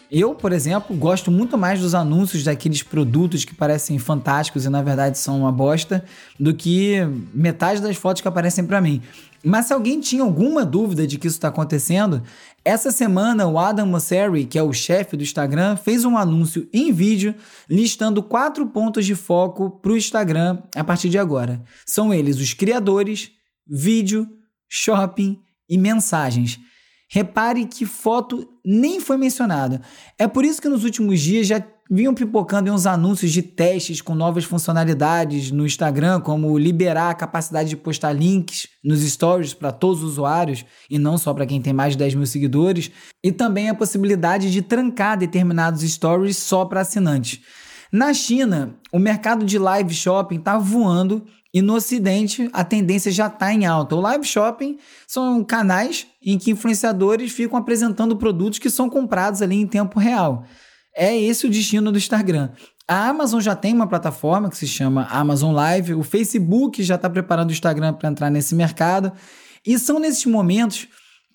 Eu, 0.10 0.34
por 0.34 0.54
exemplo, 0.54 0.96
gosto 0.96 1.30
muito 1.30 1.58
mais 1.58 1.82
dos 1.82 1.94
anúncios 1.94 2.44
daqueles 2.44 2.82
produtos 2.82 3.44
que 3.44 3.54
parecem 3.54 4.00
fantásticos 4.00 4.66
e 4.66 4.70
na 4.70 4.82
verdade 4.82 5.18
são 5.18 5.42
uma 5.42 5.52
bosta 5.52 6.04
do 6.40 6.54
que 6.54 7.00
metade 7.34 7.82
das 7.82 7.98
fotos 7.98 8.22
que 8.22 8.28
aparecem 8.28 8.66
para 8.66 8.80
mim. 8.80 9.02
Mas 9.44 9.66
se 9.68 9.74
alguém 9.74 10.00
tinha 10.00 10.24
alguma 10.24 10.66
dúvida 10.66 11.06
de 11.06 11.18
que 11.18 11.28
isso 11.28 11.38
está 11.38 11.50
acontecendo, 11.50 12.24
essa 12.64 12.92
semana 12.92 13.48
o 13.48 13.60
Adam 13.60 13.86
Mosseri, 13.86 14.46
que 14.46 14.58
é 14.58 14.64
o 14.64 14.74
chefe 14.74 15.16
do 15.16 15.24
Instagram, 15.24 15.76
fez 15.76 16.06
um 16.06 16.18
anúncio 16.18 16.68
em 16.74 16.92
vídeo 16.92 17.36
listando 17.70 18.24
quatro 18.24 18.66
pontos 18.68 19.06
de 19.06 19.14
foco 19.16 19.70
para 19.70 19.92
o 19.92 19.98
Instagram 19.98 20.60
a 20.76 20.84
partir 20.84 21.10
de 21.10 21.18
agora. 21.18 21.62
São 21.86 22.14
eles 22.14 22.40
os 22.40 22.54
criadores, 22.54 23.32
vídeo, 23.66 24.28
shopping 24.70 25.40
e 25.70 25.78
mensagens. 25.78 26.60
Repare 27.10 27.66
que 27.66 27.86
foto 27.86 28.48
nem 28.66 29.00
foi 29.00 29.18
mencionada. 29.18 29.82
É 30.20 30.28
por 30.28 30.44
isso 30.44 30.62
que 30.62 30.68
nos 30.68 30.84
últimos 30.84 31.22
dias 31.22 31.48
já 31.48 31.64
vinham 31.90 32.14
pipocando 32.14 32.72
uns 32.72 32.86
anúncios 32.86 33.32
de 33.32 33.42
testes 33.42 34.02
com 34.02 34.14
novas 34.14 34.44
funcionalidades 34.44 35.52
no 35.52 35.66
Instagram, 35.66 36.20
como 36.20 36.58
liberar 36.58 37.12
a 37.12 37.16
capacidade 37.16 37.70
de 37.70 37.78
postar 37.78 38.12
links 38.12 38.68
nos 38.84 39.00
stories 39.02 39.54
para 39.54 39.72
todos 39.72 40.04
os 40.04 40.12
usuários 40.12 40.66
e 40.90 41.00
não 41.00 41.18
só 41.18 41.34
para 41.34 41.46
quem 41.46 41.62
tem 41.62 41.72
mais 41.72 41.94
de 41.94 42.00
10 42.00 42.16
mil 42.16 42.26
seguidores, 42.26 42.92
e 43.24 43.32
também 43.32 43.70
a 43.70 43.74
possibilidade 43.74 44.52
de 44.52 44.62
trancar 44.62 45.18
determinados 45.18 45.82
stories 45.82 46.38
só 46.38 46.66
para 46.66 46.82
assinantes. 46.82 47.40
Na 47.92 48.14
China, 48.14 48.76
o 48.92 49.00
mercado 49.00 49.46
de 49.46 49.58
live 49.58 49.94
shopping 49.94 50.40
está 50.40 50.58
voando 50.58 51.26
e 51.54 51.62
no 51.62 51.76
Ocidente, 51.76 52.50
a 52.54 52.64
tendência 52.64 53.12
já 53.12 53.28
está 53.28 53.54
em 53.54 53.66
alta. 53.66 53.96
O 53.96 54.02
live 54.02 54.26
shopping 54.26 54.78
são 55.08 55.44
canais 55.44 56.08
em 56.22 56.38
que 56.38 56.52
influenciadores 56.52 57.32
ficam 57.32 57.58
apresentando 57.58 58.18
produtos 58.18 58.60
que 58.60 58.70
são 58.70 58.90
comprados 58.90 59.42
ali 59.42 59.56
em 59.56 59.68
tempo 59.68 60.00
real. 60.00 60.44
É 60.96 61.16
esse 61.16 61.46
o 61.46 61.50
destino 61.50 61.92
do 61.92 61.98
Instagram. 61.98 62.50
A 62.88 63.10
Amazon 63.10 63.40
já 63.40 63.56
tem 63.56 63.74
uma 63.74 63.88
plataforma 63.88 64.50
que 64.50 64.58
se 64.58 64.68
chama 64.68 65.08
Amazon 65.12 65.54
Live, 65.54 65.94
o 65.94 66.04
Facebook 66.04 66.82
já 66.82 66.96
está 66.96 67.10
preparando 67.10 67.50
o 67.50 67.54
Instagram 67.54 67.94
para 67.94 68.10
entrar 68.10 68.30
nesse 68.30 68.56
mercado. 68.56 69.12
E 69.66 69.78
são 69.78 70.00
nesses 70.00 70.26
momentos 70.26 70.88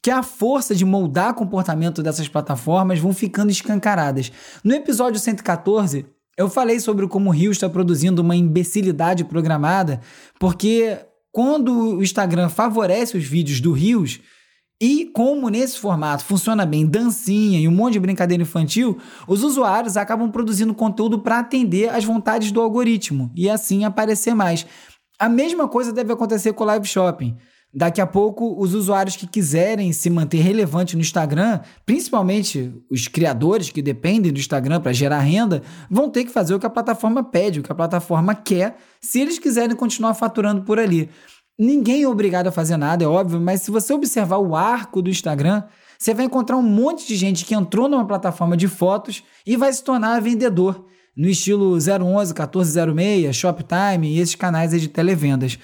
que 0.03 0.11
a 0.11 0.23
força 0.23 0.75
de 0.75 0.85
moldar 0.85 1.35
comportamento 1.35 2.03
dessas 2.03 2.27
plataformas 2.27 2.99
vão 2.99 3.13
ficando 3.13 3.51
escancaradas. 3.51 4.33
No 4.65 4.75
episódio 4.75 5.21
114, 5.21 6.07
eu 6.37 6.49
falei 6.49 6.81
sobre 6.81 7.07
como 7.07 7.31
o 7.31 7.33
Rio 7.33 7.53
está 7.53 7.69
produzindo 7.69 8.23
uma 8.23 8.37
imbecilidade 8.37 9.25
programada, 9.25 10.01
porque 10.39 10.99
quando 11.31 11.97
o 11.97 12.03
Instagram 12.03 12.49
favorece 12.49 13.17
os 13.17 13.25
vídeos 13.25 13.61
do 13.61 13.73
Rios, 13.73 14.21
e 14.81 15.07
como 15.15 15.49
nesse 15.49 15.79
formato 15.79 16.25
funciona 16.25 16.67
bem 16.67 16.85
dancinha 16.85 17.61
e 17.61 17.69
um 17.69 17.71
monte 17.71 17.93
de 17.93 18.01
brincadeira 18.01 18.43
infantil, 18.43 18.99
os 19.29 19.45
usuários 19.45 19.97
acabam 19.97 20.29
produzindo 20.29 20.75
conteúdo 20.75 21.21
para 21.21 21.39
atender 21.39 21.89
às 21.89 22.05
vontades 22.05 22.51
do 22.51 22.61
algoritmo 22.61 23.31
e 23.37 23.49
assim 23.49 23.85
aparecer 23.85 24.35
mais. 24.35 24.67
A 25.21 25.29
mesma 25.29 25.69
coisa 25.69 25.93
deve 25.93 26.13
acontecer 26.13 26.53
com 26.53 26.65
o 26.65 26.67
live 26.67 26.85
shopping. 26.85 27.37
Daqui 27.75 28.03
a 28.03 28.07
pouco, 28.07 28.55
os 28.61 28.75
usuários 28.75 29.17
que 29.17 29.27
quiserem 29.27 29.95
se 29.95 30.11
manter 30.11 30.43
relevante 30.43 30.95
no 30.95 31.01
Instagram, 31.01 31.61
principalmente 31.87 32.71
os 32.91 33.09
criadores 33.09 33.71
que 33.71 33.81
dependem 33.81 34.31
do 34.31 34.39
Instagram 34.39 34.79
para 34.79 34.93
gerar 34.93 35.21
renda, 35.21 35.63
vão 35.91 36.11
ter 36.11 36.25
que 36.25 36.31
fazer 36.31 36.55
o 36.55 36.61
que 36.61 36.67
a 36.67 36.71
plataforma 36.71 37.25
pede, 37.25 37.61
o 37.61 37.63
que 37.63 37.73
a 37.73 37.75
plataforma 37.75 38.35
quer, 38.35 38.77
se 39.01 39.23
eles 39.23 39.39
quiserem 39.39 39.75
continuar 39.75 40.13
faturando 40.13 40.63
por 40.63 40.79
ali. 40.79 41.09
Ninguém 41.59 42.03
é 42.03 42.09
obrigado 42.09 42.49
a 42.49 42.53
fazer 42.53 42.77
nada, 42.77 43.05
é 43.05 43.09
óbvio, 43.09 43.41
mas 43.41 43.63
se 43.63 43.71
você 43.71 43.95
observar 43.95 44.37
o 44.37 44.55
arco 44.55 45.01
do 45.01 45.09
Instagram, 45.09 45.63
você 45.99 46.13
vai 46.13 46.27
encontrar 46.27 46.59
um 46.59 46.63
monte 46.63 47.07
de 47.07 47.17
gente 47.17 47.45
que 47.45 47.55
entrou 47.55 47.89
numa 47.89 48.07
plataforma 48.07 48.55
de 48.55 48.69
fotos 48.69 49.23
e 49.47 49.57
vai 49.57 49.73
se 49.73 49.83
tornar 49.83 50.21
vendedor, 50.21 50.85
no 51.17 51.29
estilo 51.29 51.75
011, 51.75 52.33
1406, 52.33 53.37
Shoptime 53.37 54.09
e 54.09 54.19
esses 54.19 54.35
canais 54.35 54.79
de 54.79 54.89
televendas. 54.89 55.59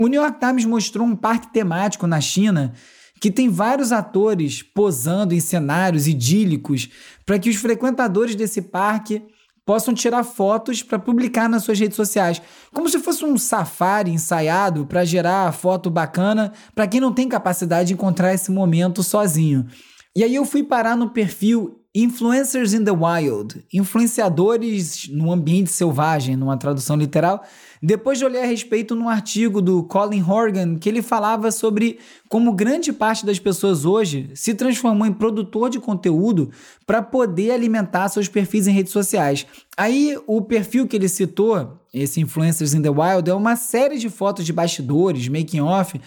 O 0.00 0.06
New 0.06 0.22
York 0.22 0.38
Times 0.38 0.64
mostrou 0.64 1.04
um 1.04 1.16
parque 1.16 1.52
temático 1.52 2.06
na 2.06 2.20
China 2.20 2.72
que 3.20 3.32
tem 3.32 3.48
vários 3.48 3.90
atores 3.90 4.62
posando 4.62 5.34
em 5.34 5.40
cenários 5.40 6.06
idílicos 6.06 6.88
para 7.26 7.36
que 7.36 7.50
os 7.50 7.56
frequentadores 7.56 8.36
desse 8.36 8.62
parque 8.62 9.20
possam 9.66 9.92
tirar 9.92 10.22
fotos 10.22 10.84
para 10.84 11.00
publicar 11.00 11.48
nas 11.48 11.64
suas 11.64 11.80
redes 11.80 11.96
sociais, 11.96 12.40
como 12.72 12.88
se 12.88 13.00
fosse 13.00 13.24
um 13.24 13.36
safari 13.36 14.12
ensaiado 14.12 14.86
para 14.86 15.04
gerar 15.04 15.52
foto 15.52 15.90
bacana 15.90 16.52
para 16.76 16.86
quem 16.86 17.00
não 17.00 17.12
tem 17.12 17.28
capacidade 17.28 17.88
de 17.88 17.94
encontrar 17.94 18.32
esse 18.32 18.52
momento 18.52 19.02
sozinho. 19.02 19.66
E 20.14 20.22
aí 20.22 20.34
eu 20.34 20.44
fui 20.44 20.62
parar 20.62 20.96
no 20.96 21.10
perfil 21.10 21.82
Influencers 22.00 22.74
in 22.74 22.84
the 22.84 22.92
Wild, 22.92 23.64
influenciadores 23.72 25.08
no 25.08 25.32
ambiente 25.32 25.72
selvagem, 25.72 26.36
numa 26.36 26.56
tradução 26.56 26.94
literal, 26.94 27.42
depois 27.82 28.18
de 28.18 28.24
olhar 28.24 28.44
a 28.44 28.46
respeito 28.46 28.94
num 28.94 29.08
artigo 29.08 29.60
do 29.60 29.82
Colin 29.82 30.22
Horgan, 30.22 30.76
que 30.76 30.88
ele 30.88 31.02
falava 31.02 31.50
sobre 31.50 31.98
como 32.28 32.52
grande 32.52 32.92
parte 32.92 33.26
das 33.26 33.40
pessoas 33.40 33.84
hoje 33.84 34.30
se 34.34 34.54
transformou 34.54 35.08
em 35.08 35.12
produtor 35.12 35.70
de 35.70 35.80
conteúdo 35.80 36.52
para 36.86 37.02
poder 37.02 37.50
alimentar 37.50 38.08
seus 38.08 38.28
perfis 38.28 38.68
em 38.68 38.72
redes 38.72 38.92
sociais. 38.92 39.44
Aí 39.76 40.16
o 40.24 40.40
perfil 40.40 40.86
que 40.86 40.94
ele 40.94 41.08
citou, 41.08 41.80
esse 41.92 42.20
Influencers 42.20 42.74
in 42.74 42.82
the 42.82 42.90
Wild, 42.90 43.28
é 43.28 43.34
uma 43.34 43.56
série 43.56 43.98
de 43.98 44.08
fotos 44.08 44.46
de 44.46 44.52
bastidores, 44.52 45.26
making 45.26 45.62
off, 45.62 46.00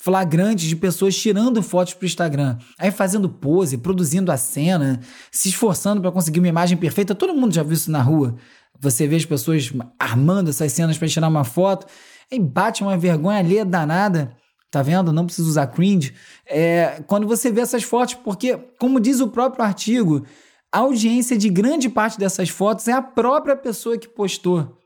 flagrantes 0.00 0.68
de 0.68 0.76
pessoas 0.76 1.16
tirando 1.16 1.62
fotos 1.62 1.94
para 1.94 2.04
o 2.04 2.06
Instagram, 2.06 2.58
aí 2.78 2.90
fazendo 2.90 3.28
pose, 3.28 3.76
produzindo 3.76 4.30
a 4.30 4.36
cena, 4.36 5.00
se 5.30 5.48
esforçando 5.48 6.00
para 6.00 6.12
conseguir 6.12 6.38
uma 6.38 6.48
imagem 6.48 6.78
perfeita. 6.78 7.14
Todo 7.14 7.34
mundo 7.34 7.54
já 7.54 7.62
viu 7.62 7.72
isso 7.72 7.90
na 7.90 8.00
rua. 8.00 8.36
Você 8.80 9.06
vê 9.06 9.16
as 9.16 9.24
pessoas 9.24 9.72
armando 9.98 10.50
essas 10.50 10.72
cenas 10.72 10.96
para 10.96 11.08
tirar 11.08 11.28
uma 11.28 11.44
foto, 11.44 11.86
e 12.30 12.38
bate 12.38 12.82
uma 12.82 12.96
vergonha 12.96 13.38
ali 13.38 13.64
danada. 13.64 14.36
Tá 14.70 14.82
vendo? 14.82 15.12
Não 15.14 15.24
precisa 15.24 15.48
usar 15.48 15.66
cringe. 15.68 16.14
É, 16.46 17.02
quando 17.06 17.26
você 17.26 17.50
vê 17.50 17.62
essas 17.62 17.82
fotos, 17.82 18.14
porque, 18.14 18.58
como 18.78 19.00
diz 19.00 19.18
o 19.18 19.28
próprio 19.28 19.64
artigo, 19.64 20.26
a 20.70 20.80
audiência 20.80 21.38
de 21.38 21.48
grande 21.48 21.88
parte 21.88 22.18
dessas 22.18 22.50
fotos 22.50 22.86
é 22.86 22.92
a 22.92 23.00
própria 23.00 23.56
pessoa 23.56 23.96
que 23.96 24.06
postou. 24.06 24.77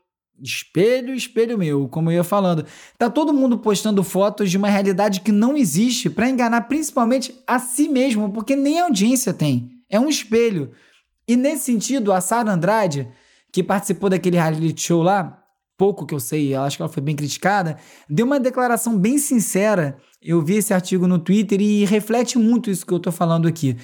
Espelho, 0.43 1.15
espelho 1.15 1.57
meu, 1.57 1.87
como 1.87 2.11
eu 2.11 2.15
ia 2.15 2.23
falando. 2.23 2.65
Tá 2.97 3.09
todo 3.09 3.33
mundo 3.33 3.57
postando 3.57 4.03
fotos 4.03 4.51
de 4.51 4.57
uma 4.57 4.69
realidade 4.69 5.21
que 5.21 5.31
não 5.31 5.55
existe 5.55 6.09
para 6.09 6.29
enganar 6.29 6.63
principalmente 6.63 7.33
a 7.47 7.59
si 7.59 7.87
mesmo, 7.87 8.29
porque 8.31 8.55
nem 8.55 8.79
audiência 8.79 9.33
tem. 9.33 9.71
É 9.89 9.97
um 9.97 10.09
espelho. 10.09 10.71
E 11.25 11.37
nesse 11.37 11.63
sentido, 11.63 12.11
a 12.11 12.19
Sara 12.19 12.51
Andrade, 12.51 13.07
que 13.53 13.63
participou 13.63 14.09
daquele 14.09 14.35
reality 14.35 14.81
show 14.81 15.01
lá, 15.01 15.42
pouco 15.77 16.05
que 16.05 16.13
eu 16.13 16.19
sei, 16.19 16.55
acho 16.55 16.77
que 16.77 16.83
ela 16.83 16.91
foi 16.91 17.01
bem 17.01 17.15
criticada, 17.15 17.77
deu 18.09 18.25
uma 18.25 18.39
declaração 18.39 18.97
bem 18.97 19.17
sincera. 19.17 19.97
Eu 20.21 20.41
vi 20.41 20.55
esse 20.55 20.73
artigo 20.73 21.07
no 21.07 21.19
Twitter 21.19 21.59
e 21.61 21.85
reflete 21.85 22.37
muito 22.37 22.69
isso 22.69 22.85
que 22.85 22.93
eu 22.93 22.99
tô 22.99 23.11
falando 23.11 23.47
aqui 23.47 23.75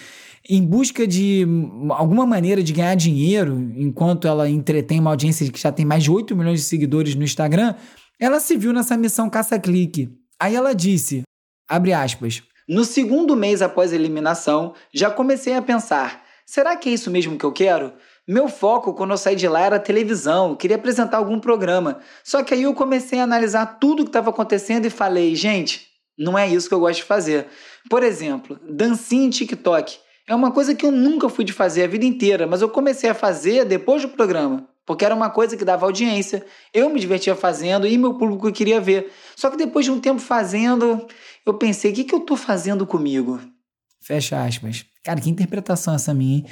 em 0.48 0.66
busca 0.66 1.06
de 1.06 1.46
alguma 1.92 2.26
maneira 2.26 2.64
de 2.64 2.74
ganhar 2.74 2.96
dinheiro, 2.96 3.72
enquanto 3.76 4.28
ela 4.28 4.50
entretém 4.50 5.00
uma 5.00 5.12
audiência 5.12 5.50
que 5.52 5.60
já 5.60 5.72
tem 5.72 5.86
mais 5.86 6.04
de 6.04 6.12
8 6.12 6.36
milhões 6.36 6.60
de 6.60 6.66
seguidores 6.66 7.16
no 7.16 7.24
Instagram, 7.24 7.76
ela 8.20 8.40
se 8.40 8.56
viu 8.58 8.74
nessa 8.74 8.98
missão 8.98 9.30
caça-clique. 9.30 10.10
Aí 10.40 10.56
ela 10.56 10.74
disse, 10.74 11.22
abre 11.68 11.94
aspas, 11.94 12.42
no 12.68 12.86
segundo 12.86 13.36
mês 13.36 13.62
após 13.62 13.92
a 13.92 13.96
eliminação, 13.96 14.74
já 14.94 15.10
comecei 15.12 15.54
a 15.56 15.62
pensar, 15.62 16.24
será 16.46 16.76
que 16.76 16.90
é 16.90 16.94
isso 16.94 17.12
mesmo 17.12 17.38
que 17.38 17.46
eu 17.46 17.52
quero? 17.52 17.94
Meu 18.30 18.48
foco 18.48 18.94
quando 18.94 19.10
eu 19.10 19.18
saí 19.18 19.36
de 19.36 19.48
lá 19.48 19.62
era 19.62 19.80
televisão, 19.80 20.56
queria 20.56 20.76
apresentar 20.76 21.18
algum 21.18 21.40
programa. 21.40 21.98
Só 22.24 22.44
que 22.44 22.54
aí 22.54 22.62
eu 22.62 22.76
comecei 22.76 23.20
a 23.20 23.24
analisar 23.24 23.80
tudo 23.80 24.02
o 24.02 24.04
que 24.04 24.10
estava 24.10 24.30
acontecendo 24.30 24.86
e 24.86 24.92
falei, 24.92 25.34
gente, 25.36 25.88
não 26.16 26.38
é 26.38 26.48
isso 26.48 26.70
que 26.70 26.76
eu 26.76 26.80
gosto 26.80 26.98
de 26.98 27.06
fazer. 27.06 27.48
Por 27.90 28.04
exemplo, 28.04 28.60
dancinha 28.70 29.26
em 29.26 29.32
TikTok. 29.32 29.98
É 30.28 30.36
uma 30.36 30.52
coisa 30.52 30.76
que 30.76 30.86
eu 30.86 30.92
nunca 30.92 31.28
fui 31.28 31.44
de 31.44 31.52
fazer 31.52 31.86
a 31.86 31.88
vida 31.88 32.06
inteira, 32.06 32.46
mas 32.46 32.62
eu 32.62 32.70
comecei 32.70 33.10
a 33.10 33.16
fazer 33.16 33.66
depois 33.66 34.04
do 34.04 34.10
programa, 34.10 34.70
porque 34.86 35.04
era 35.04 35.16
uma 35.16 35.32
coisa 35.32 35.58
que 35.58 35.66
dava 35.66 35.88
audiência, 35.88 36.46
eu 36.72 36.88
me 36.88 37.00
divertia 37.00 37.36
fazendo 37.36 37.88
e 37.88 37.98
meu 37.98 38.14
público 38.14 38.52
queria 38.52 38.80
ver. 38.80 39.12
Só 39.36 39.50
que 39.50 39.58
depois 39.58 39.86
de 39.86 39.92
um 39.92 40.00
tempo 40.00 40.22
fazendo, 40.22 41.04
eu 41.44 41.56
pensei: 41.56 41.92
o 41.92 41.96
que, 41.96 42.04
que 42.04 42.14
eu 42.14 42.20
tô 42.20 42.36
fazendo 42.36 42.86
comigo? 42.86 43.40
Fecha 44.02 44.44
aspas. 44.44 44.86
Cara, 45.04 45.20
que 45.20 45.30
interpretação 45.30 45.94
essa 45.94 46.14
minha, 46.14 46.38
hein? 46.38 46.46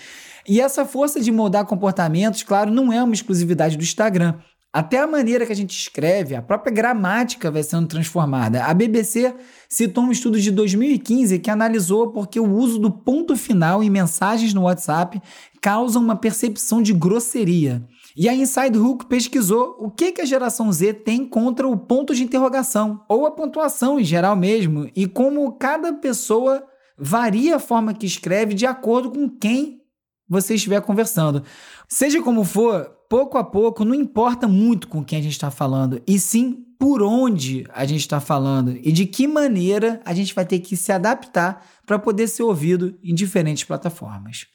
E 0.48 0.62
essa 0.62 0.86
força 0.86 1.20
de 1.20 1.32
moldar 1.32 1.66
comportamentos, 1.66 2.44
claro, 2.44 2.72
não 2.72 2.92
é 2.92 3.04
uma 3.04 3.14
exclusividade 3.14 3.78
do 3.78 3.84
Instagram. 3.84 4.36
Até 4.72 5.00
a 5.00 5.08
maneira 5.08 5.46
que 5.46 5.52
a 5.52 5.56
gente 5.56 5.76
escreve, 5.76 6.36
a 6.36 6.42
própria 6.42 6.72
gramática 6.72 7.50
vai 7.50 7.64
sendo 7.64 7.88
transformada. 7.88 8.64
A 8.64 8.74
BBC 8.74 9.34
citou 9.68 10.04
um 10.04 10.12
estudo 10.12 10.40
de 10.40 10.52
2015 10.52 11.40
que 11.40 11.50
analisou 11.50 12.12
porque 12.12 12.40
o 12.40 12.54
uso 12.54 12.78
do 12.78 12.92
ponto 12.92 13.36
final 13.36 13.82
em 13.82 13.90
mensagens 13.90 14.54
no 14.54 14.64
WhatsApp 14.64 15.22
causa 15.62 15.98
uma 15.98 16.16
percepção 16.16 16.82
de 16.82 16.94
grosseria. 16.94 17.84
E 18.16 18.30
a 18.30 18.36
Inside 18.36 18.78
Hook 18.78 19.06
pesquisou 19.06 19.76
o 19.80 19.90
que, 19.90 20.12
que 20.12 20.22
a 20.22 20.26
geração 20.26 20.72
Z 20.72 20.94
tem 20.94 21.26
contra 21.26 21.68
o 21.68 21.78
ponto 21.78 22.14
de 22.14 22.24
interrogação, 22.24 23.04
ou 23.08 23.26
a 23.26 23.32
pontuação 23.32 24.00
em 24.00 24.04
geral 24.04 24.36
mesmo, 24.36 24.90
e 24.96 25.08
como 25.08 25.52
cada 25.54 25.94
pessoa 25.94 26.64
varia 26.98 27.58
a 27.58 27.60
forma 27.60 27.94
que 27.94 28.06
escreve 28.06 28.54
de 28.54 28.66
acordo 28.66 29.12
com 29.12 29.30
quem 29.30 29.82
você 30.28 30.56
estiver 30.56 30.82
conversando. 30.82 31.44
Seja 31.88 32.22
como 32.22 32.44
for, 32.44 32.90
pouco 33.10 33.38
a 33.38 33.44
pouco, 33.44 33.86
não 33.86 33.94
importa 33.94 34.48
muito 34.48 34.88
com 34.88 35.04
quem 35.04 35.20
a 35.20 35.22
gente 35.22 35.34
está 35.34 35.52
falando, 35.52 36.02
e 36.08 36.20
sim 36.20 36.64
por 36.80 37.02
onde 37.02 37.66
a 37.74 37.86
gente 37.86 38.02
está 38.02 38.20
falando 38.20 38.78
e 38.84 38.92
de 38.92 39.06
que 39.06 39.28
maneira 39.28 40.00
a 40.06 40.14
gente 40.14 40.34
vai 40.34 40.46
ter 40.46 40.60
que 40.60 40.78
se 40.78 40.92
adaptar 40.92 41.66
para 41.86 41.98
poder 41.98 42.28
ser 42.28 42.44
ouvido 42.44 42.96
em 43.04 43.16
diferentes 43.16 43.64
plataformas. 43.64 44.46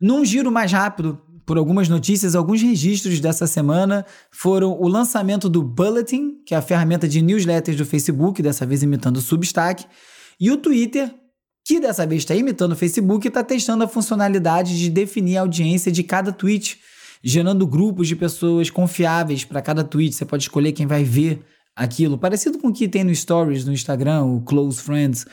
Num 0.00 0.24
giro 0.24 0.52
mais 0.52 0.70
rápido 0.70 1.20
por 1.46 1.56
algumas 1.56 1.88
notícias, 1.88 2.34
alguns 2.34 2.60
registros 2.60 3.18
dessa 3.20 3.46
semana 3.46 4.04
foram 4.30 4.78
o 4.78 4.86
lançamento 4.86 5.48
do 5.48 5.62
Bulletin, 5.62 6.42
que 6.44 6.54
é 6.54 6.58
a 6.58 6.62
ferramenta 6.62 7.08
de 7.08 7.22
newsletters 7.22 7.76
do 7.76 7.86
Facebook, 7.86 8.42
dessa 8.42 8.66
vez 8.66 8.82
imitando 8.82 9.16
o 9.16 9.22
Substack, 9.22 9.86
E 10.40 10.50
o 10.50 10.56
Twitter, 10.56 11.12
que 11.66 11.80
dessa 11.80 12.06
vez 12.06 12.22
está 12.22 12.34
imitando 12.34 12.72
o 12.72 12.76
Facebook, 12.76 13.26
está 13.26 13.42
testando 13.42 13.84
a 13.84 13.88
funcionalidade 13.88 14.78
de 14.78 14.88
definir 14.88 15.36
a 15.36 15.40
audiência 15.40 15.90
de 15.90 16.02
cada 16.02 16.32
tweet, 16.32 16.78
gerando 17.22 17.66
grupos 17.66 18.06
de 18.06 18.14
pessoas 18.14 18.70
confiáveis 18.70 19.44
para 19.44 19.60
cada 19.60 19.82
tweet. 19.82 20.14
Você 20.14 20.24
pode 20.24 20.44
escolher 20.44 20.72
quem 20.72 20.86
vai 20.86 21.02
ver 21.02 21.44
aquilo, 21.74 22.16
parecido 22.16 22.58
com 22.58 22.68
o 22.68 22.72
que 22.72 22.88
tem 22.88 23.04
no 23.04 23.14
Stories 23.14 23.64
no 23.64 23.72
Instagram, 23.72 24.24
o 24.24 24.40
Close 24.42 24.80
Friends. 24.80 25.26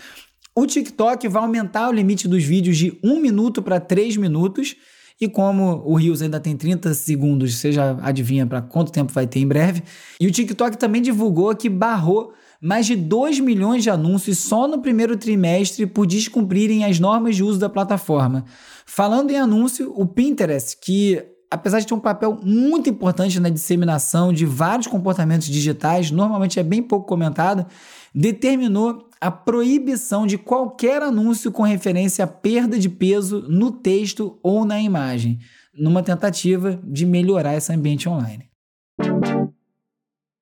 O 0.55 0.65
TikTok 0.65 1.27
vai 1.27 1.43
aumentar 1.43 1.89
o 1.89 1.91
limite 1.91 2.27
dos 2.27 2.43
vídeos 2.43 2.77
de 2.77 2.97
1 3.03 3.19
minuto 3.19 3.61
para 3.61 3.79
3 3.79 4.17
minutos. 4.17 4.75
E 5.19 5.29
como 5.29 5.81
o 5.85 5.95
Reels 5.95 6.21
ainda 6.21 6.39
tem 6.39 6.57
30 6.57 6.93
segundos, 6.93 7.55
você 7.55 7.71
já 7.71 7.97
adivinha 8.01 8.45
para 8.45 8.61
quanto 8.61 8.91
tempo 8.91 9.13
vai 9.13 9.25
ter 9.25 9.39
em 9.39 9.47
breve. 9.47 9.81
E 10.19 10.27
o 10.27 10.31
TikTok 10.31 10.77
também 10.77 11.01
divulgou 11.01 11.55
que 11.55 11.69
barrou 11.69 12.33
mais 12.61 12.85
de 12.85 12.95
2 12.95 13.39
milhões 13.39 13.83
de 13.83 13.89
anúncios 13.89 14.39
só 14.39 14.67
no 14.67 14.81
primeiro 14.81 15.15
trimestre 15.15 15.85
por 15.85 16.05
descumprirem 16.05 16.83
as 16.83 16.99
normas 16.99 17.35
de 17.35 17.43
uso 17.43 17.59
da 17.59 17.69
plataforma. 17.69 18.43
Falando 18.85 19.31
em 19.31 19.37
anúncio, 19.37 19.93
o 19.95 20.05
Pinterest, 20.05 20.77
que 20.81 21.23
apesar 21.49 21.79
de 21.79 21.87
ter 21.87 21.93
um 21.93 21.99
papel 21.99 22.37
muito 22.43 22.89
importante 22.89 23.39
na 23.39 23.49
disseminação 23.49 24.33
de 24.33 24.45
vários 24.45 24.87
comportamentos 24.87 25.47
digitais, 25.47 26.11
normalmente 26.11 26.59
é 26.59 26.63
bem 26.63 26.81
pouco 26.83 27.07
comentado, 27.07 27.65
determinou 28.13 29.04
a 29.19 29.31
proibição 29.31 30.27
de 30.27 30.37
qualquer 30.37 31.01
anúncio 31.01 31.51
com 31.51 31.63
referência 31.63 32.25
à 32.25 32.27
perda 32.27 32.77
de 32.77 32.89
peso 32.89 33.45
no 33.49 33.71
texto 33.71 34.39
ou 34.43 34.65
na 34.65 34.79
imagem, 34.79 35.39
numa 35.73 36.03
tentativa 36.03 36.79
de 36.83 37.05
melhorar 37.05 37.55
esse 37.55 37.71
ambiente 37.71 38.07
online. 38.07 38.49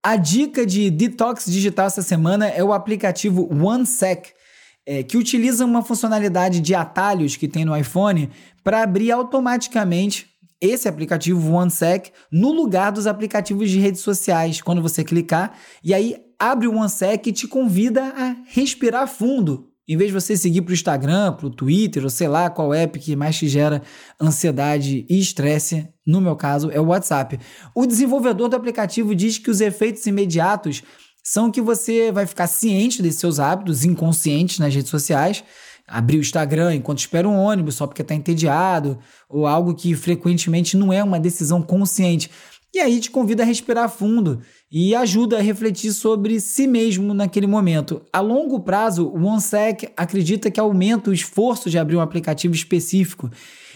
A 0.06 0.18
dica 0.18 0.66
de 0.66 0.92
detox 0.92 1.46
digital 1.46 1.88
essa 1.88 2.02
semana 2.02 2.48
é 2.48 2.64
o 2.64 2.74
aplicativo 2.74 3.50
OneSec, 3.54 4.32
é, 4.86 5.02
que 5.02 5.16
utiliza 5.16 5.64
uma 5.64 5.82
funcionalidade 5.82 6.60
de 6.60 6.76
atalhos 6.76 7.38
que 7.38 7.48
tem 7.48 7.64
no 7.64 7.76
iPhone 7.76 8.30
para 8.64 8.84
abrir 8.84 9.12
automaticamente 9.12 10.28
esse 10.60 10.88
aplicativo 10.88 11.54
OneSec 11.54 12.12
no 12.32 12.52
lugar 12.52 12.92
dos 12.92 13.08
aplicativos 13.08 13.70
de 13.70 13.80
redes 13.80 14.02
sociais, 14.02 14.62
quando 14.62 14.82
você 14.82 15.04
clicar, 15.04 15.58
e 15.84 15.94
aí 15.94 16.18
abre 16.52 16.68
o 16.68 16.76
OneSec 16.76 17.30
e 17.30 17.34
te 17.34 17.48
convida 17.48 18.04
a 18.04 18.36
respirar 18.48 19.08
fundo. 19.08 19.70
Em 19.88 19.98
vez 19.98 20.10
de 20.10 20.20
você 20.20 20.36
seguir 20.38 20.62
para 20.62 20.72
o 20.72 20.74
Instagram, 20.74 21.34
para 21.34 21.48
o 21.48 21.50
Twitter, 21.50 22.04
ou 22.04 22.10
sei 22.10 22.28
lá 22.28 22.50
qual 22.50 22.74
app 22.74 22.98
que 23.00 23.16
mais 23.16 23.38
te 23.38 23.48
gera 23.48 23.82
ansiedade 24.20 25.06
e 25.10 25.20
estresse, 25.20 25.88
no 26.06 26.22
meu 26.22 26.36
caso 26.36 26.70
é 26.72 26.80
o 26.80 26.86
WhatsApp. 26.86 27.40
O 27.76 27.86
desenvolvedor 27.86 28.48
do 28.48 28.56
aplicativo 28.56 29.14
diz 29.14 29.38
que 29.38 29.52
os 29.52 29.62
efeitos 29.62 30.06
imediatos 30.06 30.84
são 31.24 31.52
que 31.52 31.62
você 31.62 32.12
vai 32.12 32.26
ficar 32.26 32.48
ciente 32.48 33.02
desses 33.02 33.20
seus 33.20 33.40
hábitos 33.40 33.84
inconscientes 33.86 34.60
nas 34.60 34.74
redes 34.74 34.90
sociais 34.90 35.44
abrir 35.88 36.18
o 36.18 36.22
Instagram 36.22 36.76
enquanto 36.76 37.00
espera 37.00 37.28
um 37.28 37.38
ônibus 37.38 37.76
só 37.76 37.86
porque 37.86 38.02
está 38.02 38.16
entediado, 38.16 38.98
ou 39.30 39.46
algo 39.46 39.74
que 39.76 39.96
frequentemente 39.96 40.78
não 40.78 40.92
é 40.94 41.04
uma 41.04 41.20
decisão 41.20 41.62
consciente. 41.62 42.30
E 42.74 42.80
aí 42.80 43.00
te 43.00 43.12
convida 43.12 43.44
a 43.44 43.46
respirar 43.46 43.88
fundo 43.88 44.42
e 44.72 44.96
ajuda 44.96 45.38
a 45.38 45.42
refletir 45.42 45.94
sobre 45.94 46.40
si 46.40 46.66
mesmo 46.66 47.14
naquele 47.14 47.46
momento. 47.46 48.02
A 48.12 48.20
longo 48.20 48.60
prazo, 48.62 49.08
o 49.08 49.24
OneSec 49.24 49.90
acredita 49.96 50.50
que 50.50 50.60
aumenta 50.60 51.12
o 51.12 51.14
esforço 51.14 51.70
de 51.70 51.78
abrir 51.78 51.98
um 51.98 52.02
aplicativo 52.02 52.56
específico. 52.56 53.30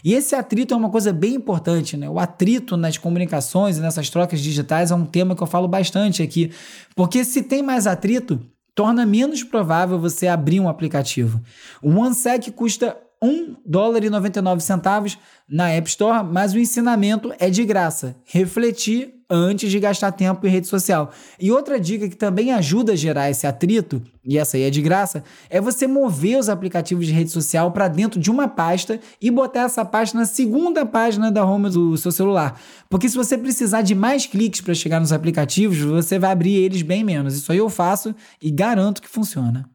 E 0.03 0.15
esse 0.15 0.33
atrito 0.33 0.73
é 0.73 0.77
uma 0.77 0.89
coisa 0.89 1.13
bem 1.13 1.35
importante, 1.35 1.95
né? 1.95 2.09
O 2.09 2.17
atrito 2.17 2.75
nas 2.75 2.97
comunicações 2.97 3.77
e 3.77 3.81
nessas 3.81 4.09
trocas 4.09 4.39
digitais 4.39 4.89
é 4.89 4.95
um 4.95 5.05
tema 5.05 5.35
que 5.35 5.43
eu 5.43 5.47
falo 5.47 5.67
bastante 5.67 6.23
aqui. 6.23 6.51
Porque 6.95 7.23
se 7.23 7.43
tem 7.43 7.61
mais 7.61 7.85
atrito, 7.85 8.39
torna 8.73 9.05
menos 9.05 9.43
provável 9.43 9.99
você 9.99 10.27
abrir 10.27 10.59
um 10.59 10.67
aplicativo. 10.67 11.39
O 11.83 11.91
OneSec 11.91 12.51
custa 12.51 12.97
1 13.21 13.55
dólar 13.65 14.03
e 14.03 14.09
99 14.09 14.61
centavos 14.61 15.17
na 15.49 15.69
App 15.69 15.89
Store, 15.89 16.25
mas 16.25 16.53
o 16.53 16.59
ensinamento 16.59 17.33
é 17.39 17.49
de 17.49 17.65
graça. 17.65 18.15
Refletir 18.25 19.13
antes 19.29 19.69
de 19.69 19.79
gastar 19.79 20.11
tempo 20.11 20.45
em 20.45 20.49
rede 20.49 20.67
social. 20.67 21.11
E 21.39 21.51
outra 21.51 21.79
dica 21.79 22.07
que 22.07 22.15
também 22.15 22.53
ajuda 22.53 22.93
a 22.93 22.95
gerar 22.95 23.29
esse 23.29 23.45
atrito, 23.45 24.01
e 24.23 24.37
essa 24.37 24.57
aí 24.57 24.63
é 24.63 24.69
de 24.69 24.81
graça, 24.81 25.23
é 25.49 25.59
você 25.59 25.85
mover 25.85 26.39
os 26.39 26.49
aplicativos 26.49 27.05
de 27.05 27.11
rede 27.11 27.29
social 27.29 27.71
para 27.71 27.87
dentro 27.87 28.19
de 28.19 28.31
uma 28.31 28.47
pasta 28.47 28.99
e 29.21 29.29
botar 29.29 29.63
essa 29.63 29.83
pasta 29.83 30.17
na 30.17 30.25
segunda 30.25 30.85
página 30.85 31.31
da 31.31 31.45
home 31.45 31.69
do 31.69 31.97
seu 31.97 32.11
celular. 32.11 32.59
Porque 32.89 33.09
se 33.09 33.17
você 33.17 33.37
precisar 33.37 33.81
de 33.81 33.93
mais 33.93 34.25
cliques 34.25 34.61
para 34.61 34.73
chegar 34.73 34.99
nos 34.99 35.11
aplicativos, 35.11 35.77
você 35.79 36.17
vai 36.17 36.31
abrir 36.31 36.55
eles 36.55 36.81
bem 36.81 37.03
menos. 37.03 37.35
Isso 37.35 37.51
aí 37.51 37.57
eu 37.57 37.69
faço 37.69 38.15
e 38.41 38.49
garanto 38.49 39.01
que 39.01 39.09
funciona. 39.09 39.69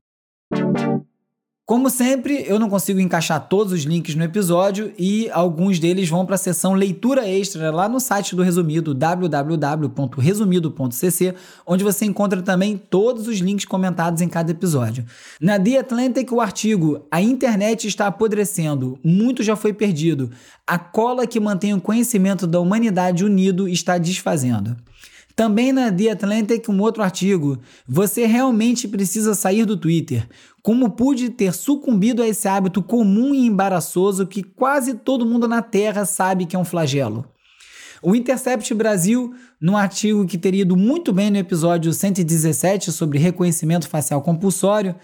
Como 1.64 1.88
sempre, 1.88 2.44
eu 2.48 2.59
não 2.59 2.68
consigo 2.68 2.98
encaixar 2.98 3.48
todos 3.48 3.72
os 3.72 3.85
links 3.85 4.16
no 4.16 4.25
episódio 4.25 4.92
e 4.98 5.31
alguns 5.31 5.79
deles 5.79 6.09
vão 6.09 6.27
para 6.27 6.35
a 6.35 6.38
seção 6.38 6.75
leitura 6.75 7.29
extra 7.29 7.70
lá 7.70 7.88
no 7.88 8.01
site 8.01 8.35
do 8.35 8.42
Resumido, 8.42 8.92
www.resumido.cc, 8.92 11.35
onde 11.64 11.85
você 11.85 12.05
encontra 12.05 12.42
também 12.42 12.77
todos 12.77 13.29
os 13.29 13.38
links 13.38 13.64
comentados 13.64 14.20
em 14.20 14.29
cada 14.29 14.51
episódio. 14.51 15.05
Na 15.40 15.57
The 15.57 15.79
Atlantic, 15.79 16.33
o 16.33 16.40
artigo 16.40 17.07
A 17.09 17.22
internet 17.22 17.87
está 17.87 18.09
apodrecendo, 18.09 18.98
muito 19.03 19.44
já 19.44 19.55
foi 19.55 19.72
perdido. 19.72 20.33
A 20.66 20.81
cola 20.81 21.29
que 21.29 21.38
mantém 21.38 21.75
o 21.75 21.81
conhecimento 21.81 22.44
da 22.44 22.59
humanidade 22.59 23.25
unido 23.25 23.68
está 23.68 23.98
desfazendo. 23.98 24.77
Também 25.35 25.73
na 25.73 25.90
The 25.90 26.11
Atlantic, 26.11 26.68
um 26.68 26.81
outro 26.81 27.03
artigo. 27.03 27.59
Você 27.87 28.27
realmente 28.27 28.87
precisa 28.87 29.35
sair 29.35 29.64
do 29.64 29.77
Twitter. 29.77 30.29
Como 30.62 30.90
pude 30.90 31.31
ter 31.31 31.53
sucumbido 31.53 32.23
a 32.23 32.29
esse 32.29 32.47
hábito 32.47 32.83
comum 32.83 33.35
e 33.35 33.47
embaraçoso 33.47 34.27
que 34.27 34.42
quase 34.42 34.95
todo 34.95 35.27
mundo 35.27 35.49
na 35.49 35.62
Terra 35.62 36.05
sabe 36.05 36.47
que 36.47 36.55
é 36.55 36.59
um 36.59 36.64
flagelo? 36.64 37.27
O 38.03 38.16
Intercept 38.16 38.75
Brasil, 38.75 39.33
num 39.61 39.77
artigo 39.77 40.27
que 40.27 40.37
teria 40.37 40.62
ido 40.62 40.77
muito 40.77 41.12
bem 41.12 41.31
no 41.31 41.38
episódio 41.38 41.92
117 41.92 42.90
sobre 42.90 43.18
reconhecimento 43.18 43.88
facial 43.88 44.21
compulsório, 44.21 44.97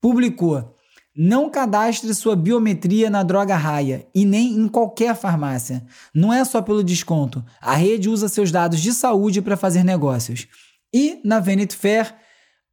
publicou: 0.00 0.73
Não 1.16 1.48
cadastre 1.48 2.12
sua 2.12 2.34
biometria 2.34 3.08
na 3.08 3.22
droga 3.22 3.54
raia 3.54 4.04
e 4.12 4.24
nem 4.24 4.58
em 4.58 4.66
qualquer 4.66 5.14
farmácia. 5.14 5.86
Não 6.12 6.32
é 6.32 6.44
só 6.44 6.60
pelo 6.60 6.82
desconto. 6.82 7.44
A 7.60 7.76
rede 7.76 8.08
usa 8.08 8.28
seus 8.28 8.50
dados 8.50 8.80
de 8.80 8.92
saúde 8.92 9.40
para 9.40 9.56
fazer 9.56 9.84
negócios. 9.84 10.48
E 10.92 11.20
na 11.24 11.38
Vanity 11.38 11.76
Fair, 11.76 12.12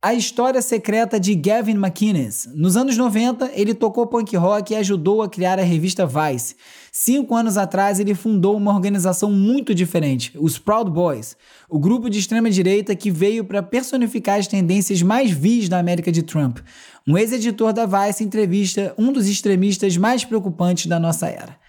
a 0.03 0.15
história 0.15 0.63
secreta 0.63 1.19
de 1.19 1.35
Gavin 1.35 1.75
McInnes. 1.75 2.49
Nos 2.55 2.75
anos 2.75 2.97
90, 2.97 3.51
ele 3.53 3.75
tocou 3.75 4.07
punk 4.07 4.35
rock 4.35 4.73
e 4.73 4.75
ajudou 4.75 5.21
a 5.21 5.29
criar 5.29 5.59
a 5.59 5.63
revista 5.63 6.07
Vice. 6.07 6.55
Cinco 6.91 7.35
anos 7.35 7.55
atrás, 7.55 7.99
ele 7.99 8.15
fundou 8.15 8.57
uma 8.57 8.73
organização 8.73 9.31
muito 9.31 9.75
diferente, 9.75 10.35
os 10.39 10.57
Proud 10.57 10.89
Boys, 10.89 11.37
o 11.69 11.77
grupo 11.77 12.09
de 12.09 12.17
extrema-direita 12.17 12.95
que 12.95 13.11
veio 13.11 13.45
para 13.45 13.61
personificar 13.61 14.39
as 14.39 14.47
tendências 14.47 15.03
mais 15.03 15.29
vis 15.29 15.69
da 15.69 15.77
América 15.77 16.11
de 16.11 16.23
Trump. 16.23 16.57
Um 17.07 17.17
ex-editor 17.17 17.73
da 17.73 17.85
Vice 17.85 18.23
entrevista 18.23 18.93
um 18.97 19.11
dos 19.11 19.27
extremistas 19.27 19.97
mais 19.97 20.23
preocupantes 20.23 20.85
da 20.85 20.99
nossa 20.99 21.27
era. 21.27 21.59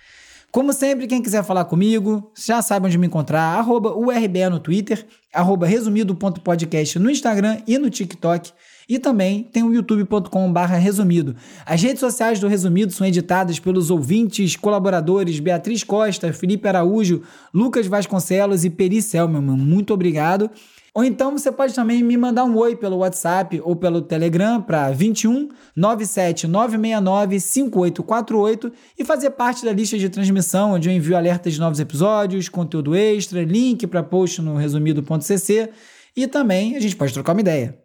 Como 0.53 0.71
sempre, 0.75 1.07
quem 1.07 1.23
quiser 1.23 1.43
falar 1.43 1.65
comigo, 1.65 2.31
já 2.37 2.61
sabe 2.61 2.87
onde 2.87 2.99
me 2.99 3.07
encontrar, 3.07 3.59
arroba 3.59 3.97
URBE 3.97 4.51
no 4.51 4.61
Twitter, 4.61 5.07
arroba 5.33 5.67
resumido.podcast 5.67 6.99
no 6.99 7.11
Instagram 7.11 7.63
e 7.67 7.79
no 7.79 7.89
TikTok. 7.89 8.53
E 8.87 8.99
também 8.99 9.45
tem 9.45 9.63
o 9.63 9.73
youtube.com 9.73 10.53
resumido. 10.79 11.35
As 11.65 11.83
redes 11.83 12.01
sociais 12.01 12.39
do 12.39 12.49
Resumido 12.49 12.93
são 12.93 13.07
editadas 13.07 13.59
pelos 13.59 13.91
ouvintes, 13.91 14.55
colaboradores 14.55 15.41
Beatriz 15.41 15.83
Costa, 15.83 16.31
Felipe 16.35 16.69
Araújo, 16.69 17.23
Lucas 17.55 17.87
Vasconcelos 17.87 18.63
e 18.67 18.69
Peri 18.69 19.01
Selman. 19.01 19.41
Muito 19.41 19.95
obrigado. 19.95 20.51
Ou 20.95 21.03
então 21.03 21.33
você 21.33 21.51
pode 21.51 21.75
também 21.75 22.03
me 22.03 22.19
mandar 22.19 22.45
um 22.45 22.55
oi 22.57 22.77
pelo 22.77 22.99
WhatsApp 22.99 23.59
ou 23.65 23.75
pelo 23.75 24.03
Telegram 24.03 24.61
para 24.61 24.91
21 24.91 25.49
97 25.75 26.47
969 26.47 27.41
5848 27.41 28.73
e 28.99 29.05
fazer 29.05 29.31
parte 29.31 29.65
da 29.65 29.73
lista 29.73 29.97
de 29.97 30.11
transmissão, 30.11 30.73
onde 30.73 30.91
eu 30.91 30.93
envio 30.93 31.17
alertas 31.17 31.55
de 31.55 31.61
novos 31.61 31.81
episódios, 31.81 32.51
conteúdo 32.51 32.95
extra, 32.95 33.43
link 33.43 33.87
para 33.87 34.03
post 34.03 34.43
no 34.43 34.57
resumido.cc 34.57 35.71
e 36.15 36.27
também 36.27 36.77
a 36.77 36.81
gente 36.81 36.95
pode 36.95 37.15
trocar 37.15 37.33
uma 37.33 37.41
ideia. 37.41 37.79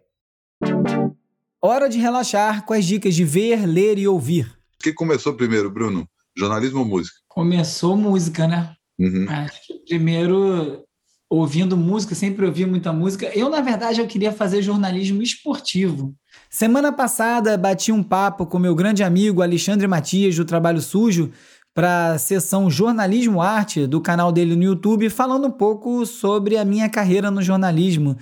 Hora 1.62 1.88
de 1.88 1.98
relaxar 1.98 2.66
com 2.66 2.74
as 2.74 2.84
dicas 2.84 3.14
de 3.14 3.24
ver, 3.24 3.66
ler 3.66 3.98
e 3.98 4.06
ouvir. 4.06 4.44
O 4.78 4.82
que 4.82 4.92
começou 4.92 5.32
primeiro, 5.32 5.70
Bruno? 5.70 6.06
Jornalismo 6.36 6.80
ou 6.80 6.84
música? 6.84 7.16
Começou 7.26 7.96
música, 7.96 8.46
né? 8.46 8.74
Uhum. 8.98 9.26
Acho 9.28 9.66
que 9.66 9.74
primeiro 9.86 10.84
ouvindo 11.30 11.76
música, 11.76 12.14
sempre 12.14 12.46
ouvi 12.46 12.64
muita 12.64 12.92
música. 12.92 13.30
Eu, 13.34 13.50
na 13.50 13.60
verdade, 13.60 14.00
eu 14.00 14.06
queria 14.06 14.32
fazer 14.32 14.62
jornalismo 14.62 15.22
esportivo. 15.22 16.14
Semana 16.48 16.90
passada, 16.90 17.56
bati 17.58 17.92
um 17.92 18.02
papo 18.02 18.46
com 18.46 18.58
meu 18.58 18.74
grande 18.74 19.02
amigo 19.02 19.42
Alexandre 19.42 19.86
Matias, 19.86 20.34
do 20.36 20.44
Trabalho 20.44 20.80
Sujo, 20.80 21.30
para 21.74 22.12
a 22.12 22.18
sessão 22.18 22.70
Jornalismo 22.70 23.40
Arte 23.40 23.86
do 23.86 24.00
canal 24.00 24.32
dele 24.32 24.56
no 24.56 24.64
YouTube, 24.64 25.08
falando 25.10 25.46
um 25.46 25.50
pouco 25.50 26.04
sobre 26.06 26.56
a 26.56 26.64
minha 26.64 26.88
carreira 26.88 27.30
no 27.30 27.42
jornalismo, 27.42 28.16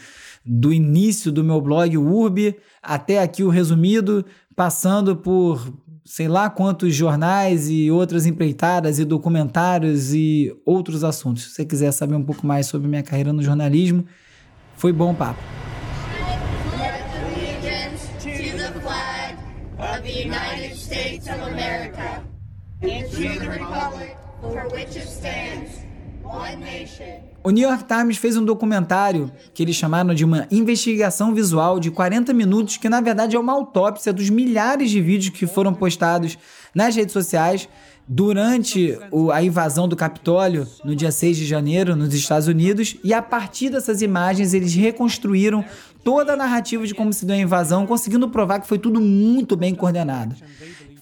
do 0.44 0.72
início 0.72 1.32
do 1.32 1.44
meu 1.44 1.60
blog 1.60 1.96
Urb 1.96 2.54
até 2.82 3.22
aqui 3.22 3.42
o 3.42 3.48
resumido, 3.48 4.26
passando 4.54 5.16
por 5.16 5.72
sei 6.06 6.28
lá 6.28 6.48
quantos 6.48 6.94
jornais 6.94 7.68
e 7.68 7.90
outras 7.90 8.26
empreitadas 8.26 9.00
e 9.00 9.04
documentários 9.04 10.14
e 10.14 10.56
outros 10.64 11.02
assuntos. 11.02 11.42
Se 11.42 11.50
você 11.50 11.64
quiser 11.64 11.90
saber 11.92 12.14
um 12.14 12.22
pouco 12.22 12.46
mais 12.46 12.66
sobre 12.66 12.88
minha 12.88 13.02
carreira 13.02 13.32
no 13.32 13.42
jornalismo, 13.42 14.06
foi 14.76 14.92
bom 14.92 15.12
papo. 15.12 15.42
O 27.46 27.50
New 27.50 27.68
York 27.68 27.84
Times 27.84 28.16
fez 28.16 28.36
um 28.36 28.44
documentário 28.44 29.30
que 29.54 29.62
eles 29.62 29.76
chamaram 29.76 30.12
de 30.12 30.24
uma 30.24 30.48
investigação 30.50 31.32
visual 31.32 31.78
de 31.78 31.92
40 31.92 32.34
minutos, 32.34 32.76
que 32.76 32.88
na 32.88 33.00
verdade 33.00 33.36
é 33.36 33.38
uma 33.38 33.52
autópsia 33.52 34.12
dos 34.12 34.28
milhares 34.28 34.90
de 34.90 35.00
vídeos 35.00 35.30
que 35.30 35.46
foram 35.46 35.72
postados 35.72 36.36
nas 36.74 36.96
redes 36.96 37.12
sociais 37.12 37.68
durante 38.08 38.98
a 39.32 39.42
invasão 39.44 39.86
do 39.86 39.94
Capitólio 39.94 40.66
no 40.84 40.96
dia 40.96 41.12
6 41.12 41.36
de 41.36 41.46
janeiro 41.46 41.94
nos 41.94 42.12
Estados 42.14 42.48
Unidos. 42.48 42.96
E 43.04 43.14
a 43.14 43.22
partir 43.22 43.70
dessas 43.70 44.02
imagens, 44.02 44.52
eles 44.52 44.74
reconstruíram 44.74 45.64
toda 46.02 46.32
a 46.32 46.36
narrativa 46.36 46.84
de 46.84 46.94
como 46.94 47.12
se 47.12 47.24
deu 47.24 47.36
a 47.36 47.38
invasão, 47.38 47.86
conseguindo 47.86 48.28
provar 48.28 48.60
que 48.60 48.66
foi 48.66 48.78
tudo 48.78 49.00
muito 49.00 49.56
bem 49.56 49.72
coordenado. 49.72 50.34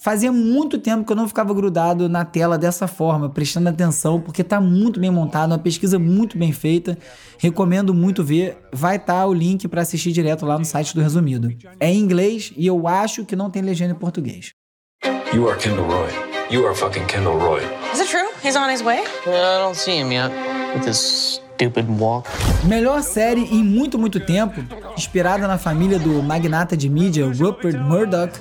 Fazia 0.05 0.31
muito 0.31 0.77
tempo 0.77 1.03
que 1.03 1.11
eu 1.11 1.17
não 1.17 1.27
ficava 1.27 1.55
grudado 1.55 2.11
na 2.11 2.27
tela 2.27 2.59
dessa 2.59 2.87
forma, 2.87 3.31
prestando 3.31 3.71
atenção, 3.71 4.21
porque 4.21 4.43
está 4.43 4.61
muito 4.61 5.01
bem 5.01 5.11
montado, 5.11 5.53
uma 5.53 5.59
pesquisa 5.59 5.99
muito 5.99 6.37
bem 6.37 6.53
feita. 6.53 6.99
Recomendo 7.39 7.95
muito 7.95 8.23
ver. 8.23 8.59
Vai 8.71 8.97
estar 8.97 9.21
tá 9.21 9.27
o 9.27 9.33
link 9.33 9.67
para 9.67 9.81
assistir 9.81 10.13
direto 10.13 10.45
lá 10.45 10.59
no 10.59 10.65
site 10.67 10.95
do 10.95 11.01
Resumido. 11.01 11.49
É 11.81 11.91
em 11.91 12.01
inglês 12.01 12.53
e 12.55 12.67
eu 12.67 12.87
acho 12.87 13.25
que 13.25 13.35
não 13.35 13.51
tem 13.51 13.63
legenda 13.63 13.95
em 13.95 13.99
português. 13.99 14.53
You 15.33 15.49
are 15.49 15.59
Kendall 15.59 15.87
Roy. 15.87 16.11
You 16.51 16.67
are 16.67 16.77
fucking 16.77 17.07
Kendall 17.07 17.39
Roy. 17.39 17.63
Is 17.95 18.01
it 18.01 18.11
true? 18.11 18.29
He's 18.45 18.57
on 18.57 18.71
his 18.71 18.83
way? 18.83 18.99
I 19.27 19.59
don't 19.63 19.75
see 19.75 19.99
him 19.99 20.13
yet. 20.13 20.31
With 20.75 20.87
his 20.87 21.41
stupid 21.55 21.87
walk. 21.99 22.29
Melhor 22.65 23.03
série 23.03 23.45
em 23.45 23.65
muito, 23.65 23.99
muito 23.99 24.21
tempo, 24.21 24.63
inspirada 24.99 25.49
na 25.49 25.57
família 25.57 25.99
do 25.99 26.23
magnata 26.23 26.77
de 26.77 26.91
mídia 26.91 27.25
Rupert 27.27 27.81
Murdoch 27.81 28.39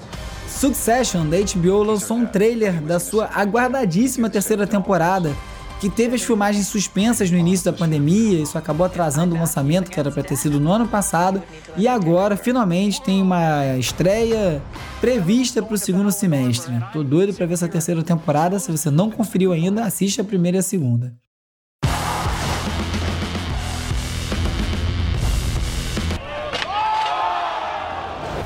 Succession 0.60 1.28
da 1.28 1.38
HBO 1.38 1.84
lançou 1.84 2.18
um 2.18 2.26
trailer 2.26 2.82
da 2.82 3.00
sua 3.00 3.30
aguardadíssima 3.34 4.30
terceira 4.30 4.66
temporada, 4.66 5.36
que 5.82 5.89
teve 5.89 6.16
as 6.16 6.22
filmagens 6.22 6.68
suspensas 6.68 7.30
no 7.30 7.38
início 7.38 7.66
da 7.66 7.78
pandemia, 7.78 8.42
isso 8.42 8.58
acabou 8.58 8.86
atrasando 8.86 9.36
o 9.36 9.38
lançamento 9.38 9.92
que 9.92 10.00
era 10.00 10.10
para 10.10 10.24
ter 10.24 10.38
sido 10.38 10.60
no 10.60 10.72
ano 10.72 10.88
passado, 10.88 11.44
e 11.76 11.88
agora 11.88 12.38
finalmente 12.38 13.02
tem 13.02 13.22
uma 13.22 13.76
estreia 13.78 14.62
prevista 15.02 15.62
para 15.62 15.76
o 15.76 15.78
segundo 15.78 16.12
semestre. 16.12 16.74
Tô 16.94 17.04
doido 17.04 17.34
para 17.34 17.46
ver 17.46 17.56
essa 17.56 17.68
terceira 17.68 18.02
temporada, 18.02 18.58
se 18.60 18.72
você 18.72 18.89
não 18.89 19.12
conferiu 19.12 19.52
ainda, 19.52 19.84
assiste 19.84 20.22
a 20.22 20.24
primeira 20.24 20.58
e 20.58 20.60
a 20.60 20.63
segunda. 20.63 21.13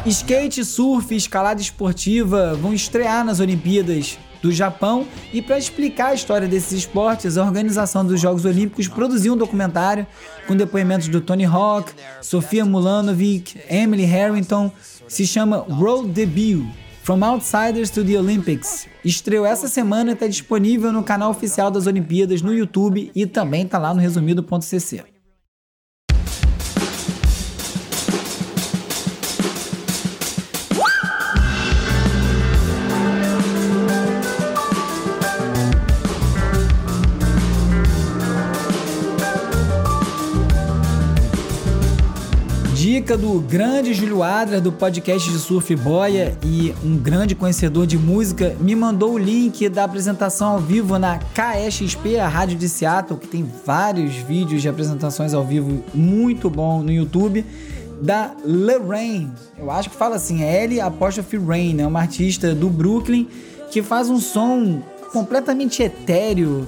Skate, 0.08 0.64
surf, 0.64 1.14
escalada 1.14 1.60
esportiva 1.60 2.54
vão 2.56 2.74
estrear 2.74 3.26
nas 3.26 3.42
Olimpíadas 3.42 4.18
do 4.42 4.54
Japão 4.54 5.06
e 5.34 5.42
para 5.42 5.58
explicar 5.58 6.08
a 6.08 6.14
história 6.14 6.48
desses 6.48 6.72
esportes, 6.72 7.38
a 7.38 7.44
organização 7.44 8.06
dos 8.06 8.22
Jogos 8.22 8.46
Olímpicos 8.46 8.88
produziu 8.88 9.34
um 9.34 9.38
documentário 9.38 10.08
com 10.48 10.56
depoimentos 10.56 11.10
do 11.10 11.20
Tony 11.20 11.44
Hawk, 11.44 11.92
Sofia 12.22 12.64
Mulanovic, 12.64 13.60
Emily 13.70 14.06
Harrington, 14.06 14.72
se 15.10 15.28
chama 15.28 15.66
World 15.70 16.12
Debut. 16.12 16.66
From 17.04 17.24
Outsiders 17.24 17.90
to 17.92 18.04
the 18.04 18.18
Olympics. 18.18 18.86
Estreou 19.04 19.46
essa 19.46 19.70
semana 19.70 20.10
e 20.10 20.14
está 20.14 20.28
disponível 20.28 20.92
no 20.92 21.04
canal 21.04 21.32
oficial 21.32 21.72
das 21.72 21.88
Olimpíadas 21.88 22.42
no 22.42 22.54
YouTube 22.54 23.10
e 23.16 23.26
também 23.26 23.64
está 23.64 23.78
lá 23.78 23.94
no 23.94 24.02
resumido.cc. 24.02 25.17
dica 42.98 43.16
do 43.16 43.40
grande 43.40 43.94
Júlio 43.94 44.24
Adler 44.24 44.60
do 44.60 44.72
podcast 44.72 45.30
de 45.30 45.38
Surf 45.38 45.76
Boia 45.76 46.36
e 46.44 46.74
um 46.84 46.98
grande 46.98 47.36
conhecedor 47.36 47.86
de 47.86 47.96
música, 47.96 48.56
me 48.60 48.76
mandou 48.76 49.14
o 49.14 49.18
link 49.20 49.70
da 49.70 49.84
apresentação 49.84 50.54
ao 50.54 50.60
vivo 50.60 50.98
na 50.98 51.20
KXP, 51.20 52.18
a 52.18 52.28
rádio 52.28 52.58
de 52.58 52.68
Seattle, 52.68 53.20
que 53.20 53.28
tem 53.28 53.48
vários 53.64 54.16
vídeos 54.16 54.64
de 54.64 54.68
apresentações 54.68 55.36
ao 55.36 55.46
vivo 55.46 55.84
muito 55.94 56.50
bom 56.50 56.82
no 56.82 56.92
YouTube, 56.92 57.46
da 58.02 58.32
Lorraine. 58.44 59.32
Eu 59.60 59.70
acho 59.70 59.92
que 59.92 59.96
fala 59.96 60.16
assim, 60.16 60.42
é 60.42 60.64
L 60.64 60.82
apóstrofe 60.82 61.38
Rain, 61.38 61.80
é 61.80 61.86
uma 61.86 62.00
artista 62.00 62.56
do 62.56 62.68
Brooklyn 62.68 63.28
que 63.70 63.84
faz 63.84 64.10
um 64.10 64.20
som 64.20 64.82
completamente 65.14 65.84
etéreo, 65.84 66.68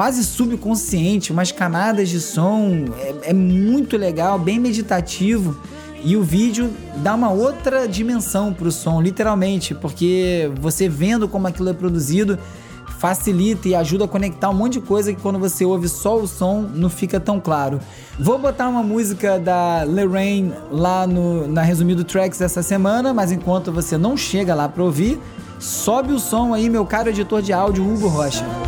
quase 0.00 0.24
subconsciente, 0.24 1.30
umas 1.30 1.52
camadas 1.52 2.08
de 2.08 2.22
som, 2.22 2.86
é, 2.98 3.14
é 3.24 3.32
muito 3.34 3.98
legal, 3.98 4.38
bem 4.38 4.58
meditativo. 4.58 5.60
E 6.02 6.16
o 6.16 6.22
vídeo 6.22 6.70
dá 7.02 7.14
uma 7.14 7.30
outra 7.30 7.86
dimensão 7.86 8.50
para 8.50 8.66
o 8.66 8.72
som, 8.72 9.02
literalmente, 9.02 9.74
porque 9.74 10.50
você 10.58 10.88
vendo 10.88 11.28
como 11.28 11.46
aquilo 11.48 11.68
é 11.68 11.74
produzido 11.74 12.38
facilita 12.98 13.68
e 13.68 13.74
ajuda 13.74 14.06
a 14.06 14.08
conectar 14.08 14.48
um 14.48 14.54
monte 14.54 14.74
de 14.74 14.80
coisa 14.80 15.12
que 15.12 15.20
quando 15.20 15.38
você 15.38 15.66
ouve 15.66 15.86
só 15.86 16.16
o 16.16 16.26
som 16.26 16.62
não 16.74 16.88
fica 16.88 17.20
tão 17.20 17.38
claro. 17.38 17.78
Vou 18.18 18.38
botar 18.38 18.70
uma 18.70 18.82
música 18.82 19.38
da 19.38 19.84
Lorraine 19.84 20.54
lá 20.70 21.06
no, 21.06 21.46
na 21.46 21.60
Resumido 21.60 22.04
Tracks 22.04 22.38
dessa 22.38 22.62
semana, 22.62 23.12
mas 23.12 23.32
enquanto 23.32 23.70
você 23.70 23.98
não 23.98 24.16
chega 24.16 24.54
lá 24.54 24.66
para 24.66 24.82
ouvir, 24.82 25.20
sobe 25.58 26.14
o 26.14 26.18
som 26.18 26.54
aí, 26.54 26.70
meu 26.70 26.86
caro 26.86 27.10
editor 27.10 27.42
de 27.42 27.52
áudio 27.52 27.84
Hugo 27.86 28.08
Rocha. 28.08 28.59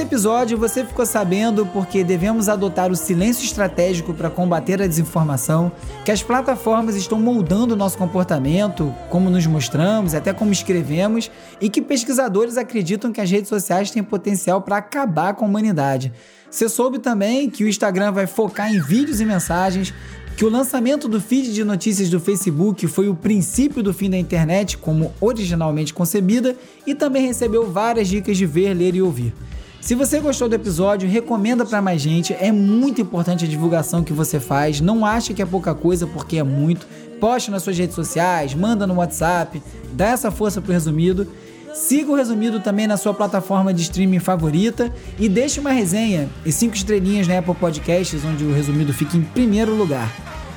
Nesse 0.00 0.14
episódio 0.14 0.56
você 0.56 0.82
ficou 0.82 1.04
sabendo 1.04 1.66
porque 1.66 2.02
devemos 2.02 2.48
adotar 2.48 2.90
o 2.90 2.96
silêncio 2.96 3.44
estratégico 3.44 4.14
para 4.14 4.30
combater 4.30 4.80
a 4.80 4.86
desinformação, 4.86 5.70
que 6.06 6.10
as 6.10 6.22
plataformas 6.22 6.96
estão 6.96 7.20
moldando 7.20 7.74
o 7.74 7.76
nosso 7.76 7.98
comportamento, 7.98 8.94
como 9.10 9.28
nos 9.28 9.44
mostramos, 9.44 10.14
até 10.14 10.32
como 10.32 10.52
escrevemos, 10.52 11.30
e 11.60 11.68
que 11.68 11.82
pesquisadores 11.82 12.56
acreditam 12.56 13.12
que 13.12 13.20
as 13.20 13.30
redes 13.30 13.50
sociais 13.50 13.90
têm 13.90 14.02
potencial 14.02 14.62
para 14.62 14.78
acabar 14.78 15.34
com 15.34 15.44
a 15.44 15.48
humanidade. 15.48 16.10
Você 16.50 16.66
soube 16.66 16.98
também 16.98 17.50
que 17.50 17.62
o 17.62 17.68
Instagram 17.68 18.10
vai 18.10 18.26
focar 18.26 18.72
em 18.72 18.80
vídeos 18.80 19.20
e 19.20 19.26
mensagens, 19.26 19.92
que 20.34 20.46
o 20.46 20.50
lançamento 20.50 21.08
do 21.08 21.20
feed 21.20 21.52
de 21.52 21.62
notícias 21.62 22.08
do 22.08 22.18
Facebook 22.18 22.86
foi 22.86 23.10
o 23.10 23.14
princípio 23.14 23.82
do 23.82 23.92
fim 23.92 24.08
da 24.08 24.16
internet 24.16 24.78
como 24.78 25.12
originalmente 25.20 25.92
concebida 25.92 26.56
e 26.86 26.94
também 26.94 27.26
recebeu 27.26 27.70
várias 27.70 28.08
dicas 28.08 28.38
de 28.38 28.46
ver, 28.46 28.72
ler 28.72 28.94
e 28.94 29.02
ouvir. 29.02 29.34
Se 29.80 29.94
você 29.94 30.20
gostou 30.20 30.48
do 30.48 30.54
episódio, 30.54 31.08
recomenda 31.08 31.64
para 31.64 31.80
mais 31.80 32.02
gente. 32.02 32.34
É 32.34 32.52
muito 32.52 33.00
importante 33.00 33.44
a 33.46 33.48
divulgação 33.48 34.04
que 34.04 34.12
você 34.12 34.38
faz. 34.38 34.80
Não 34.80 35.06
ache 35.06 35.32
que 35.32 35.40
é 35.40 35.46
pouca 35.46 35.74
coisa 35.74 36.06
porque 36.06 36.36
é 36.36 36.42
muito. 36.42 36.86
Poste 37.18 37.50
nas 37.50 37.62
suas 37.62 37.76
redes 37.78 37.94
sociais, 37.94 38.54
manda 38.54 38.86
no 38.86 38.94
WhatsApp, 38.94 39.62
dá 39.92 40.08
essa 40.08 40.30
força 40.30 40.60
pro 40.60 40.72
resumido. 40.72 41.26
Siga 41.72 42.10
o 42.10 42.14
resumido 42.14 42.60
também 42.60 42.86
na 42.86 42.96
sua 42.96 43.14
plataforma 43.14 43.72
de 43.72 43.82
streaming 43.82 44.18
favorita 44.18 44.92
e 45.18 45.28
deixe 45.28 45.60
uma 45.60 45.70
resenha 45.70 46.28
e 46.44 46.52
cinco 46.52 46.74
estrelinhas 46.74 47.26
na 47.26 47.38
Apple 47.38 47.54
Podcasts, 47.54 48.24
onde 48.24 48.44
o 48.44 48.52
resumido 48.52 48.92
fica 48.92 49.16
em 49.16 49.22
primeiro 49.22 49.74
lugar. 49.74 50.12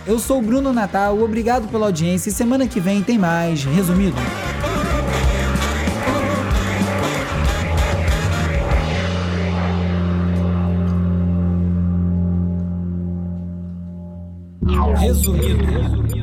Eu 0.06 0.20
sou 0.20 0.40
o 0.40 0.42
Bruno 0.42 0.74
Natal, 0.74 1.22
obrigado 1.22 1.70
pela 1.70 1.86
audiência 1.86 2.30
e 2.30 2.34
semana 2.34 2.68
que 2.68 2.80
vem 2.80 3.02
tem 3.02 3.18
mais 3.18 3.64
resumido. 15.08 15.58
resumido. 15.58 16.23